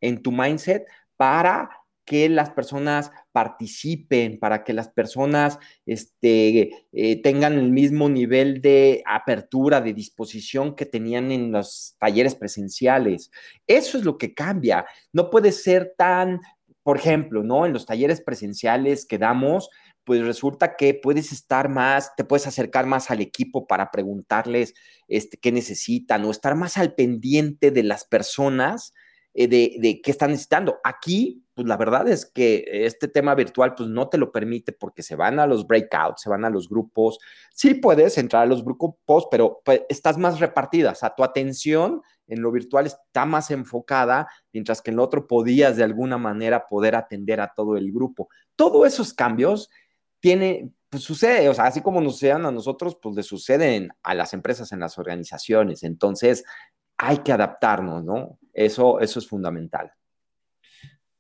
en 0.02 0.22
tu 0.22 0.32
mindset 0.32 0.86
para 1.16 1.70
que 2.08 2.30
las 2.30 2.52
personas 2.52 3.12
participen, 3.34 4.40
para 4.40 4.64
que 4.64 4.72
las 4.72 4.88
personas 4.88 5.60
este, 5.86 6.88
eh, 6.94 7.22
tengan 7.22 7.58
el 7.60 7.70
mismo 7.70 8.08
nivel 8.08 8.62
de 8.62 9.04
apertura, 9.06 9.82
de 9.82 9.94
disposición 9.94 10.74
que 10.74 10.86
tenían 10.86 11.34
en 11.34 11.52
los 11.52 11.98
talleres 12.00 12.34
presenciales. 12.34 13.30
Eso 13.68 13.98
es 13.98 14.06
lo 14.06 14.18
que 14.18 14.34
cambia. 14.34 14.86
No 15.12 15.30
puede 15.30 15.52
ser 15.52 15.96
tan, 15.98 16.40
por 16.82 16.96
ejemplo, 16.96 17.44
¿no? 17.44 17.66
En 17.66 17.74
los 17.74 17.86
talleres 17.86 18.22
presenciales 18.22 19.06
que 19.06 19.18
damos, 19.18 19.70
pues 20.08 20.26
resulta 20.26 20.78
que 20.78 20.94
puedes 20.94 21.34
estar 21.34 21.68
más, 21.68 22.16
te 22.16 22.24
puedes 22.24 22.48
acercar 22.48 22.86
más 22.86 23.12
al 23.12 23.20
equipo 23.20 23.68
para 23.68 23.92
preguntarles 23.92 24.74
este, 25.10 25.36
qué 25.36 25.52
necesitan 25.52 26.24
o 26.24 26.32
estar 26.32 26.56
más 26.56 26.78
al 26.78 26.96
pendiente 26.96 27.72
de 27.72 27.84
las 27.84 28.06
personas 28.06 28.94
eh, 29.34 29.50
de, 29.50 29.76
de, 29.82 30.00
qué 30.02 30.12
están 30.12 30.32
necesitando. 30.32 30.78
Aquí, 30.86 31.44
pues 31.54 31.68
la 31.68 31.76
verdad 31.76 32.08
es 32.08 32.26
que 32.26 32.64
este 32.72 33.10
tema 33.10 33.36
virtual, 33.36 33.76
pues 33.76 33.90
no 33.90 34.08
te 34.08 34.18
lo 34.18 34.32
permite 34.32 34.72
porque 34.72 35.04
se 35.04 35.18
van 35.18 35.42
a 35.42 35.46
los 35.46 35.68
breakouts, 35.68 36.22
se 36.22 36.30
van 36.30 36.46
a 36.46 36.50
los 36.50 36.70
grupos. 36.70 37.20
Sí 37.54 37.74
puedes 37.74 38.18
entrar 38.18 38.44
a 38.44 38.46
los 38.46 38.64
grupos, 38.64 39.28
pero 39.30 39.60
pues, 39.66 39.82
estás 39.90 40.18
más 40.18 40.40
repartida, 40.40 40.94
o 40.94 40.96
sea, 40.96 41.14
tu 41.14 41.26
atención 41.26 42.02
en 42.28 42.42
lo 42.42 42.52
virtual 42.54 42.86
está 42.86 43.26
más 43.26 43.52
enfocada, 43.52 44.30
mientras 44.54 44.82
que 44.82 44.92
en 44.92 44.98
lo 44.98 45.04
otro 45.04 45.28
podías 45.28 45.76
de 45.76 45.84
alguna 45.84 46.18
manera 46.18 46.66
poder 46.66 46.96
atender 46.96 47.42
a 47.42 47.52
todo 47.54 47.76
el 47.76 47.92
grupo. 47.92 48.30
Todos 48.56 48.88
esos 48.88 49.14
cambios 49.14 49.70
tiene, 50.20 50.70
pues 50.90 51.04
sucede, 51.04 51.50
o 51.50 51.54
sea, 51.54 51.66
así 51.66 51.82
como 51.82 52.02
nos 52.02 52.14
suceden 52.14 52.46
a 52.46 52.52
nosotros, 52.52 52.98
pues 53.02 53.16
le 53.16 53.24
suceden 53.24 53.90
a 54.04 54.14
las 54.14 54.34
empresas, 54.34 54.72
en 54.72 54.80
las 54.80 54.98
organizaciones. 54.98 55.84
Entonces, 55.84 56.44
hay 56.98 57.20
que 57.20 57.32
adaptarnos, 57.32 58.04
¿no? 58.04 58.40
Eso, 58.54 59.00
eso 59.00 59.20
es 59.20 59.28
fundamental. 59.28 59.92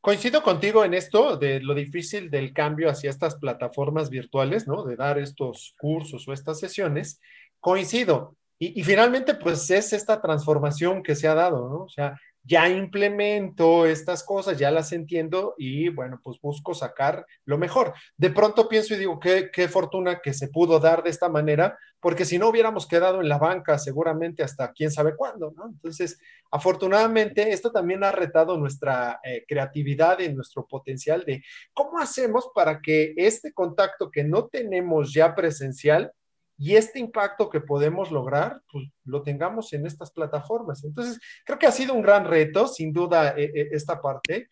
Coincido 0.01 0.41
contigo 0.41 0.85
en 0.85 0.93
esto 0.93 1.37
de 1.37 1.59
lo 1.59 1.73
difícil 1.73 2.29
del 2.29 2.53
cambio 2.53 2.89
hacia 2.89 3.09
estas 3.09 3.35
plataformas 3.35 4.09
virtuales, 4.09 4.67
¿no? 4.67 4.83
De 4.83 4.95
dar 4.95 5.19
estos 5.19 5.75
cursos 5.77 6.27
o 6.27 6.33
estas 6.33 6.59
sesiones. 6.59 7.19
Coincido. 7.59 8.35
Y, 8.57 8.79
y 8.79 8.83
finalmente, 8.83 9.35
pues 9.35 9.69
es 9.69 9.93
esta 9.93 10.21
transformación 10.21 11.03
que 11.03 11.15
se 11.15 11.27
ha 11.27 11.35
dado, 11.35 11.69
¿no? 11.69 11.83
O 11.83 11.89
sea, 11.89 12.17
ya 12.47 12.69
implemento 12.69 13.85
estas 13.85 14.23
cosas, 14.23 14.57
ya 14.57 14.71
las 14.71 14.93
entiendo 14.93 15.53
y 15.57 15.89
bueno, 15.89 16.19
pues 16.23 16.39
busco 16.41 16.73
sacar 16.73 17.25
lo 17.43 17.57
mejor. 17.57 17.93
De 18.15 18.29
pronto 18.29 18.69
pienso 18.69 18.93
y 18.93 18.97
digo, 18.97 19.19
qué, 19.19 19.49
qué 19.51 19.67
fortuna 19.67 20.21
que 20.21 20.33
se 20.33 20.47
pudo 20.47 20.79
dar 20.79 21.03
de 21.03 21.09
esta 21.09 21.27
manera, 21.27 21.77
porque 21.99 22.23
si 22.23 22.39
no 22.39 22.47
hubiéramos 22.47 22.87
quedado 22.87 23.19
en 23.19 23.27
la 23.27 23.37
banca 23.37 23.77
seguramente 23.77 24.43
hasta 24.43 24.71
quién 24.71 24.91
sabe 24.91 25.15
cuándo, 25.15 25.51
¿no? 25.55 25.67
Entonces, 25.67 26.19
afortunadamente, 26.49 27.51
esto 27.51 27.71
también 27.71 28.03
ha 28.05 28.13
retado 28.13 28.57
nuestra 28.57 29.19
eh, 29.23 29.43
creatividad 29.45 30.19
y 30.19 30.33
nuestro 30.33 30.65
potencial 30.65 31.25
de 31.25 31.43
cómo 31.73 31.99
hacemos 31.99 32.49
para 32.55 32.79
que 32.81 33.13
este 33.17 33.51
contacto 33.51 34.09
que 34.09 34.23
no 34.23 34.47
tenemos 34.47 35.13
ya 35.13 35.35
presencial, 35.35 36.13
y 36.57 36.75
este 36.75 36.99
impacto 36.99 37.49
que 37.49 37.61
podemos 37.61 38.11
lograr, 38.11 38.61
pues 38.71 38.89
lo 39.05 39.21
tengamos 39.21 39.71
en 39.73 39.85
estas 39.85 40.11
plataformas. 40.11 40.83
Entonces, 40.83 41.19
creo 41.45 41.59
que 41.59 41.67
ha 41.67 41.71
sido 41.71 41.93
un 41.93 42.01
gran 42.01 42.25
reto, 42.25 42.67
sin 42.67 42.91
duda, 42.91 43.35
e, 43.37 43.43
e, 43.43 43.69
esta 43.71 44.01
parte. 44.01 44.49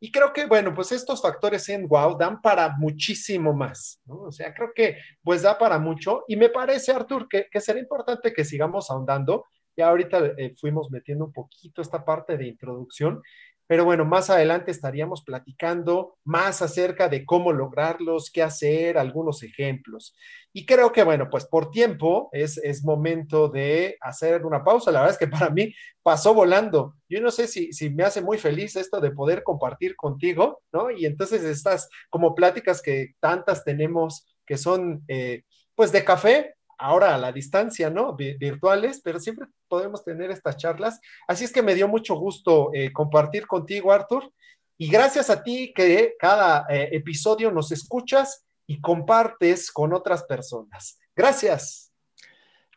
Y 0.00 0.10
creo 0.10 0.32
que, 0.32 0.46
bueno, 0.46 0.74
pues 0.74 0.90
estos 0.90 1.22
factores 1.22 1.68
en 1.68 1.86
Wow 1.86 2.18
dan 2.18 2.42
para 2.42 2.76
muchísimo 2.76 3.54
más, 3.54 4.00
¿no? 4.04 4.22
O 4.22 4.32
sea, 4.32 4.52
creo 4.52 4.72
que 4.74 4.98
pues 5.22 5.42
da 5.42 5.56
para 5.56 5.78
mucho. 5.78 6.24
Y 6.26 6.36
me 6.36 6.48
parece, 6.48 6.92
Artur, 6.92 7.28
que, 7.28 7.46
que 7.50 7.60
será 7.60 7.78
importante 7.78 8.32
que 8.32 8.44
sigamos 8.44 8.90
ahondando. 8.90 9.46
Ya 9.76 9.88
ahorita 9.88 10.34
eh, 10.36 10.54
fuimos 10.60 10.90
metiendo 10.90 11.24
un 11.24 11.32
poquito 11.32 11.82
esta 11.82 12.04
parte 12.04 12.36
de 12.36 12.48
introducción, 12.48 13.22
pero 13.66 13.84
bueno, 13.84 14.04
más 14.04 14.28
adelante 14.30 14.70
estaríamos 14.70 15.22
platicando 15.22 16.18
más 16.24 16.60
acerca 16.60 17.08
de 17.08 17.24
cómo 17.24 17.52
lograrlos, 17.52 18.30
qué 18.30 18.42
hacer, 18.42 18.98
algunos 18.98 19.42
ejemplos. 19.42 20.14
Y 20.52 20.66
creo 20.66 20.92
que, 20.92 21.02
bueno, 21.02 21.28
pues 21.30 21.46
por 21.46 21.70
tiempo 21.70 22.28
es, 22.32 22.58
es 22.58 22.84
momento 22.84 23.48
de 23.48 23.96
hacer 24.00 24.44
una 24.44 24.62
pausa. 24.62 24.92
La 24.92 25.00
verdad 25.00 25.14
es 25.14 25.18
que 25.18 25.28
para 25.28 25.50
mí 25.50 25.74
pasó 26.02 26.34
volando. 26.34 26.94
Yo 27.08 27.20
no 27.20 27.30
sé 27.30 27.46
si, 27.48 27.72
si 27.72 27.90
me 27.90 28.04
hace 28.04 28.20
muy 28.20 28.38
feliz 28.38 28.76
esto 28.76 29.00
de 29.00 29.10
poder 29.10 29.42
compartir 29.42 29.96
contigo, 29.96 30.62
¿no? 30.72 30.90
Y 30.90 31.06
entonces 31.06 31.42
estas 31.42 31.88
como 32.10 32.34
pláticas 32.34 32.82
que 32.82 33.14
tantas 33.20 33.64
tenemos 33.64 34.26
que 34.46 34.58
son, 34.58 35.02
eh, 35.08 35.42
pues, 35.74 35.90
de 35.90 36.04
café, 36.04 36.54
ahora 36.78 37.14
a 37.14 37.18
la 37.18 37.32
distancia, 37.32 37.90
¿no? 37.90 38.14
virtuales, 38.14 39.00
pero 39.02 39.20
siempre 39.20 39.46
podemos 39.68 40.04
tener 40.04 40.30
estas 40.30 40.56
charlas. 40.56 41.00
Así 41.26 41.44
es 41.44 41.52
que 41.52 41.62
me 41.62 41.74
dio 41.74 41.88
mucho 41.88 42.14
gusto 42.16 42.70
eh, 42.72 42.92
compartir 42.92 43.46
contigo, 43.46 43.92
Arthur. 43.92 44.32
Y 44.76 44.88
gracias 44.88 45.30
a 45.30 45.42
ti 45.42 45.72
que 45.74 46.14
cada 46.18 46.66
eh, 46.68 46.88
episodio 46.92 47.50
nos 47.50 47.70
escuchas 47.72 48.46
y 48.66 48.80
compartes 48.80 49.70
con 49.70 49.92
otras 49.92 50.24
personas. 50.24 50.98
Gracias. 51.14 51.92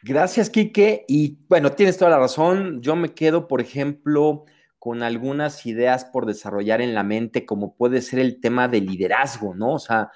Gracias, 0.04 0.50
Quique. 0.50 1.06
Y 1.08 1.38
bueno, 1.50 1.72
tienes 1.72 1.98
toda 1.98 2.12
la 2.12 2.20
razón. 2.20 2.82
Yo 2.82 2.96
me 2.96 3.14
quedo, 3.14 3.48
por 3.48 3.62
ejemplo, 3.62 4.46
con 4.80 5.02
algunas 5.02 5.66
ideas 5.66 6.06
por 6.06 6.26
desarrollar 6.26 6.82
en 6.82 6.94
la 6.94 7.04
mente, 7.04 7.46
como 7.46 7.76
puede 7.76 8.02
ser 8.02 8.20
el 8.20 8.40
tema 8.40 8.68
de 8.68 8.82
liderazgo, 8.82 9.56
¿no? 9.56 9.74
O 9.74 9.80
sea, 9.80 10.12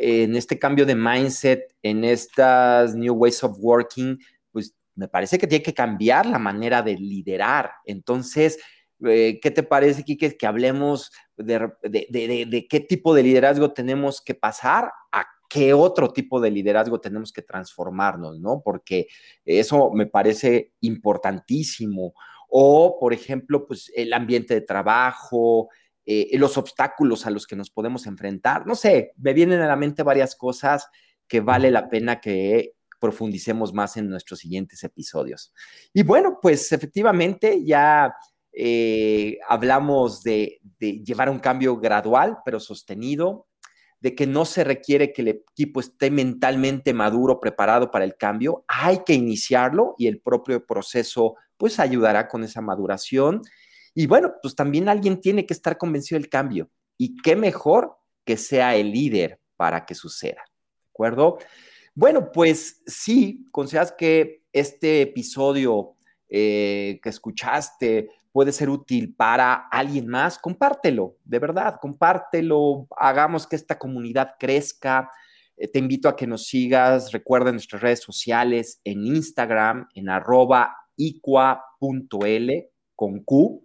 en 0.00 0.36
este 0.36 0.58
cambio 0.58 0.86
de 0.86 0.94
mindset, 0.94 1.74
en 1.82 2.04
estas 2.04 2.94
new 2.94 3.14
ways 3.14 3.42
of 3.42 3.56
working, 3.58 4.18
pues 4.50 4.74
me 4.94 5.08
parece 5.08 5.38
que 5.38 5.46
tiene 5.46 5.62
que 5.62 5.74
cambiar 5.74 6.26
la 6.26 6.38
manera 6.38 6.82
de 6.82 6.96
liderar. 6.96 7.72
Entonces, 7.84 8.58
eh, 9.04 9.40
¿qué 9.42 9.50
te 9.50 9.62
parece, 9.62 10.04
Kike, 10.04 10.36
que 10.36 10.46
hablemos 10.46 11.10
de, 11.36 12.66
qué 12.68 12.80
tipo 12.80 13.14
de 13.14 13.22
liderazgo 13.22 13.72
tenemos 13.72 14.20
que 14.20 14.34
pasar 14.34 14.92
a 15.10 15.26
qué 15.48 15.74
otro 15.74 16.12
tipo 16.12 16.40
de 16.40 16.50
liderazgo 16.50 17.00
tenemos 17.00 17.32
que 17.32 17.42
transformarnos, 17.42 18.40
¿no? 18.40 18.62
Porque 18.64 19.08
eso 19.44 19.90
me 19.92 20.06
parece 20.06 20.72
importantísimo. 20.80 22.14
O, 22.48 22.98
por 22.98 23.12
ejemplo, 23.12 23.66
pues 23.66 23.90
el 23.94 24.12
ambiente 24.12 24.54
de 24.54 24.60
trabajo, 24.62 25.68
eh, 26.04 26.30
los 26.38 26.58
obstáculos 26.58 27.26
a 27.26 27.30
los 27.30 27.46
que 27.46 27.56
nos 27.56 27.70
podemos 27.70 28.06
enfrentar. 28.06 28.66
No 28.66 28.74
sé, 28.74 29.12
me 29.16 29.32
vienen 29.32 29.60
a 29.60 29.68
la 29.68 29.76
mente 29.76 30.02
varias 30.02 30.34
cosas 30.36 30.88
que 31.28 31.40
vale 31.40 31.70
la 31.70 31.88
pena 31.88 32.20
que 32.20 32.74
profundicemos 32.98 33.72
más 33.72 33.96
en 33.96 34.08
nuestros 34.08 34.38
siguientes 34.38 34.84
episodios. 34.84 35.52
Y 35.92 36.02
bueno, 36.04 36.38
pues 36.40 36.70
efectivamente 36.72 37.64
ya 37.64 38.14
eh, 38.52 39.38
hablamos 39.48 40.22
de, 40.22 40.60
llevar 40.78 41.30
un 41.30 41.38
cambio 41.38 41.78
gradual, 41.78 42.38
pero 42.44 42.60
sostenido, 42.60 43.46
de 44.00 44.14
que 44.14 44.26
no 44.26 44.44
se 44.44 44.64
requiere 44.64 45.12
que 45.12 45.22
el 45.22 45.28
equipo 45.28 45.80
esté 45.80 46.10
mentalmente 46.10 46.92
maduro, 46.92 47.40
preparado 47.40 47.90
para 47.90 48.04
el 48.04 48.16
cambio, 48.16 48.64
hay 48.68 49.04
que 49.04 49.14
iniciarlo 49.14 49.94
y 49.96 50.08
el 50.08 50.20
propio 50.20 50.66
proceso 50.66 51.36
pues 51.56 51.78
ayudará 51.78 52.28
con 52.28 52.42
esa 52.44 52.60
maduración. 52.60 53.42
Y 53.94 54.06
bueno, 54.06 54.34
pues 54.42 54.54
también 54.54 54.88
alguien 54.88 55.20
tiene 55.20 55.46
que 55.46 55.54
estar 55.54 55.76
convencido 55.78 56.18
del 56.18 56.28
cambio. 56.28 56.70
Y 56.96 57.16
qué 57.16 57.36
mejor 57.36 57.96
que 58.24 58.36
sea 58.36 58.76
el 58.76 58.92
líder 58.92 59.40
para 59.56 59.84
que 59.84 59.94
suceda. 59.94 60.42
¿De 60.44 60.88
acuerdo? 60.92 61.38
Bueno, 61.94 62.30
pues 62.32 62.82
sí, 62.86 63.46
consideras 63.52 63.92
que 63.92 64.44
este 64.52 65.02
episodio 65.02 65.96
eh, 66.28 66.98
que 67.02 67.10
escuchaste 67.10 68.08
puede 68.32 68.52
ser 68.52 68.70
útil 68.70 69.14
para 69.14 69.68
alguien 69.70 70.08
más, 70.08 70.38
compártelo, 70.38 71.18
de 71.24 71.38
verdad, 71.38 71.76
compártelo, 71.80 72.86
hagamos 72.96 73.46
que 73.46 73.56
esta 73.56 73.78
comunidad 73.78 74.36
crezca. 74.38 75.10
Eh, 75.58 75.68
te 75.68 75.78
invito 75.78 76.08
a 76.08 76.16
que 76.16 76.26
nos 76.26 76.46
sigas, 76.46 77.12
recuerda 77.12 77.52
nuestras 77.52 77.82
redes 77.82 78.00
sociales, 78.00 78.80
en 78.84 79.04
Instagram, 79.04 79.86
en 79.94 80.08
arroba 80.08 80.74
iqua.l 80.96 82.70
con 82.96 83.20
Q. 83.22 83.62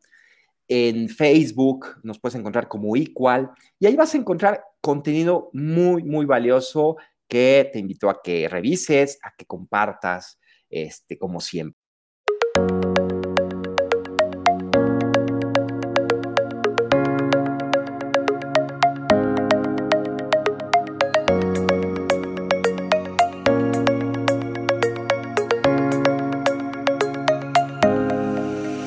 En 0.68 1.10
Facebook 1.10 2.00
nos 2.04 2.20
puedes 2.20 2.36
encontrar 2.36 2.68
como 2.68 2.96
Equal 2.96 3.52
y 3.80 3.86
ahí 3.86 3.96
vas 3.96 4.14
a 4.14 4.18
encontrar 4.18 4.64
contenido 4.82 5.50
muy, 5.54 6.04
muy 6.04 6.26
valioso 6.26 6.98
que 7.28 7.70
te 7.72 7.80
invito 7.80 8.10
a 8.10 8.22
que 8.22 8.48
revises, 8.50 9.20
a 9.24 9.32
que 9.38 9.46
compartas, 9.46 10.40
este, 10.70 11.18
como 11.18 11.40
siempre. 11.42 11.77